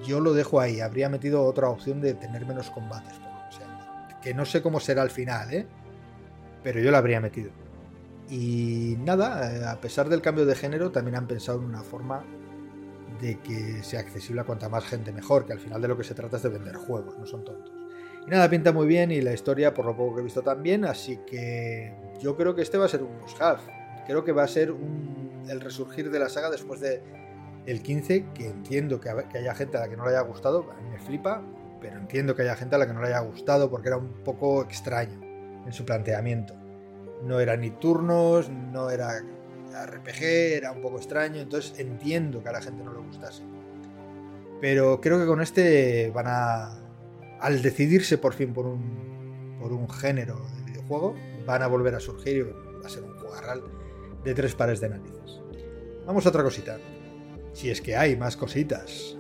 Yo 0.06 0.20
lo 0.20 0.34
dejo 0.34 0.60
ahí, 0.60 0.82
habría 0.82 1.10
metido 1.10 1.44
otra 1.44 1.70
opción 1.70 2.02
de 2.02 2.14
tener 2.14 2.46
menos 2.46 2.70
combates, 2.70 3.14
que 4.22 4.34
no 4.34 4.46
sé 4.46 4.62
cómo 4.62 4.80
será 4.80 5.02
al 5.02 5.12
final, 5.12 5.54
¿eh? 5.54 5.68
Pero 6.64 6.80
yo 6.80 6.92
la 6.92 6.98
habría 6.98 7.20
metido. 7.20 7.52
Y 8.30 8.96
nada, 9.00 9.54
eh, 9.54 9.66
a 9.66 9.80
pesar 9.80 10.10
del 10.10 10.22
cambio 10.22 10.46
de 10.46 10.56
género, 10.56 10.92
también 10.92 11.16
han 11.16 11.28
pensado 11.28 11.60
en 11.60 11.66
una 11.66 11.84
forma 11.84 12.24
de 13.22 13.40
que 13.40 13.84
sea 13.84 14.00
accesible 14.00 14.42
a 14.42 14.44
cuanta 14.44 14.68
más 14.68 14.84
gente 14.86 15.12
mejor, 15.12 15.46
que 15.46 15.54
al 15.54 15.60
final 15.60 15.82
de 15.82 15.88
lo 15.88 15.98
que 15.98 16.04
se 16.04 16.16
trata 16.16 16.38
es 16.38 16.44
de 16.44 16.50
vender 16.50 16.76
juegos, 16.76 17.18
no 17.18 17.26
son 17.26 17.46
tontos. 17.46 17.72
Y 18.26 18.30
nada, 18.32 18.50
pinta 18.50 18.72
muy 18.72 18.88
bien 18.88 19.12
y 19.12 19.22
la 19.22 19.34
historia, 19.34 19.74
por 19.74 19.86
lo 19.86 19.96
poco 19.96 20.16
que 20.16 20.22
he 20.22 20.24
visto, 20.24 20.42
también, 20.42 20.86
así 20.86 21.20
que 21.28 21.94
yo 22.20 22.36
creo 22.36 22.56
que 22.56 22.64
este 22.64 22.78
va 22.78 22.86
a 22.86 22.90
ser 22.90 23.04
un 23.04 23.16
must-have. 23.20 23.60
Creo 24.08 24.24
que 24.24 24.32
va 24.32 24.44
a 24.44 24.48
ser 24.48 24.74
el 25.48 25.62
resurgir 25.62 26.10
de 26.10 26.20
la 26.20 26.30
saga 26.30 26.50
después 26.50 26.80
de 26.80 27.04
el 27.66 27.82
15, 27.82 28.26
que 28.34 28.48
entiendo 28.48 29.00
que, 29.00 29.10
haya 29.10 29.56
gente 29.56 29.78
a 29.78 29.82
la 29.82 29.90
que 29.90 29.98
no 29.98 30.06
le 30.06 30.12
haya 30.12 30.22
gustado, 30.22 30.72
a 30.72 30.82
mí 30.82 30.90
me 30.90 31.00
flipa, 31.00 31.42
pero 31.82 31.98
entiendo 31.98 32.36
que 32.36 32.44
haya 32.44 32.56
gente 32.56 32.76
a 32.76 32.78
la 32.78 32.88
que 32.88 32.94
no 32.94 33.02
le 33.02 33.08
haya 33.08 33.20
gustado 33.20 33.70
porque 33.70 33.90
era 33.90 33.98
un 33.98 34.24
poco 34.24 34.64
extraño 34.64 35.20
en 35.66 35.74
su 35.74 35.86
planteamiento 35.86 36.56
no 37.24 37.40
era 37.40 37.58
ni 37.58 37.72
turnos, 37.72 38.50
no 38.50 38.90
era 38.90 39.20
RPG, 39.20 40.24
era 40.58 40.72
un 40.72 40.82
poco 40.82 40.98
extraño, 40.98 41.42
entonces 41.42 41.78
entiendo 41.80 42.42
que 42.42 42.50
a 42.50 42.54
la 42.54 42.62
gente 42.62 42.84
no 42.84 42.94
le 42.94 43.00
gustase. 43.00 43.44
Pero 44.62 45.02
creo 45.02 45.20
que 45.20 45.26
con 45.26 45.42
este 45.42 46.12
van 46.12 46.28
a, 46.28 46.80
al 47.40 47.62
decidirse 47.62 48.18
por 48.18 48.34
fin 48.34 48.54
por 48.54 48.66
un, 48.66 49.58
por 49.60 49.74
un 49.74 49.90
género 49.90 50.40
de 50.58 50.72
videojuego, 50.72 51.16
van 51.46 51.62
a 51.62 51.68
volver 51.68 51.96
a 51.96 52.00
surgir 52.00 52.48
y 52.82 52.86
a 52.86 52.90
ser 52.90 53.04
un 53.04 53.18
jugarral 53.18 53.62
de 54.24 54.34
tres 54.34 54.56
pares 54.56 54.80
de 54.80 54.90
narices. 54.90 55.42
Vamos 56.06 56.26
a 56.26 56.30
otra 56.30 56.44
cosita. 56.44 56.78
Si 57.56 57.70
es 57.70 57.82
que 57.82 57.96
hay 57.96 58.18
más 58.18 58.36
cositas. 58.36 59.16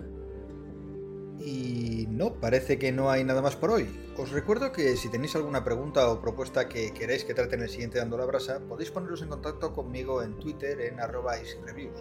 Y 1.39 2.06
no, 2.10 2.34
parece 2.34 2.78
que 2.78 2.91
no 2.91 3.10
hay 3.10 3.24
nada 3.24 3.41
más 3.41 3.56
por 3.56 3.71
hoy. 3.71 3.88
Os 4.17 4.32
recuerdo 4.32 4.74
que 4.74 4.98
si 4.98 5.08
tenéis 5.08 5.38
alguna 5.38 5.63
pregunta 5.63 6.12
o 6.12 6.19
propuesta 6.19 6.67
que 6.67 6.93
queráis 6.93 7.24
que 7.24 7.34
trate 7.34 7.56
en 7.56 7.62
el 7.62 7.69
siguiente 7.69 7.98
Dando 7.98 8.17
la 8.17 8.26
Brasa, 8.26 8.60
podéis 8.60 8.91
poneros 8.91 9.21
en 9.21 9.30
contacto 9.30 9.71
conmigo 9.71 10.21
en 10.21 10.38
Twitter 10.38 10.82
en 10.82 11.00
arroba 11.00 11.36
reviews, 11.65 11.98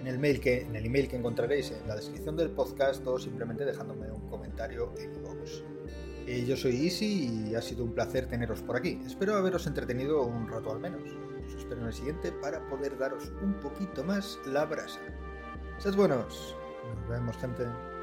en 0.00 0.06
el, 0.06 0.20
mail 0.20 0.38
que, 0.38 0.60
en 0.60 0.76
el 0.76 0.86
email 0.86 1.08
que 1.08 1.16
encontraréis 1.16 1.72
en 1.72 1.88
la 1.88 1.96
descripción 1.96 2.36
del 2.36 2.50
podcast 2.50 3.04
o 3.08 3.18
simplemente 3.18 3.64
dejándome 3.64 4.12
un 4.12 4.28
comentario 4.28 4.92
en 4.96 5.12
iVoox. 5.16 5.64
Eh, 6.28 6.44
yo 6.46 6.56
soy 6.56 6.84
Easy 6.84 7.48
y 7.48 7.54
ha 7.56 7.62
sido 7.62 7.82
un 7.82 7.94
placer 7.94 8.28
teneros 8.28 8.62
por 8.62 8.76
aquí. 8.76 9.00
Espero 9.04 9.34
haberos 9.34 9.66
entretenido 9.66 10.22
un 10.22 10.46
rato 10.46 10.70
al 10.70 10.78
menos. 10.78 11.02
Os 11.48 11.54
espero 11.56 11.80
en 11.80 11.88
el 11.88 11.92
siguiente 11.92 12.30
para 12.30 12.64
poder 12.68 12.96
daros 12.96 13.32
un 13.42 13.54
poquito 13.54 14.04
más 14.04 14.38
la 14.46 14.66
brasa. 14.66 15.00
Sed 15.78 15.94
buenos. 15.96 16.54
Nos 16.88 17.08
vemos, 17.08 17.36
gente. 17.40 17.93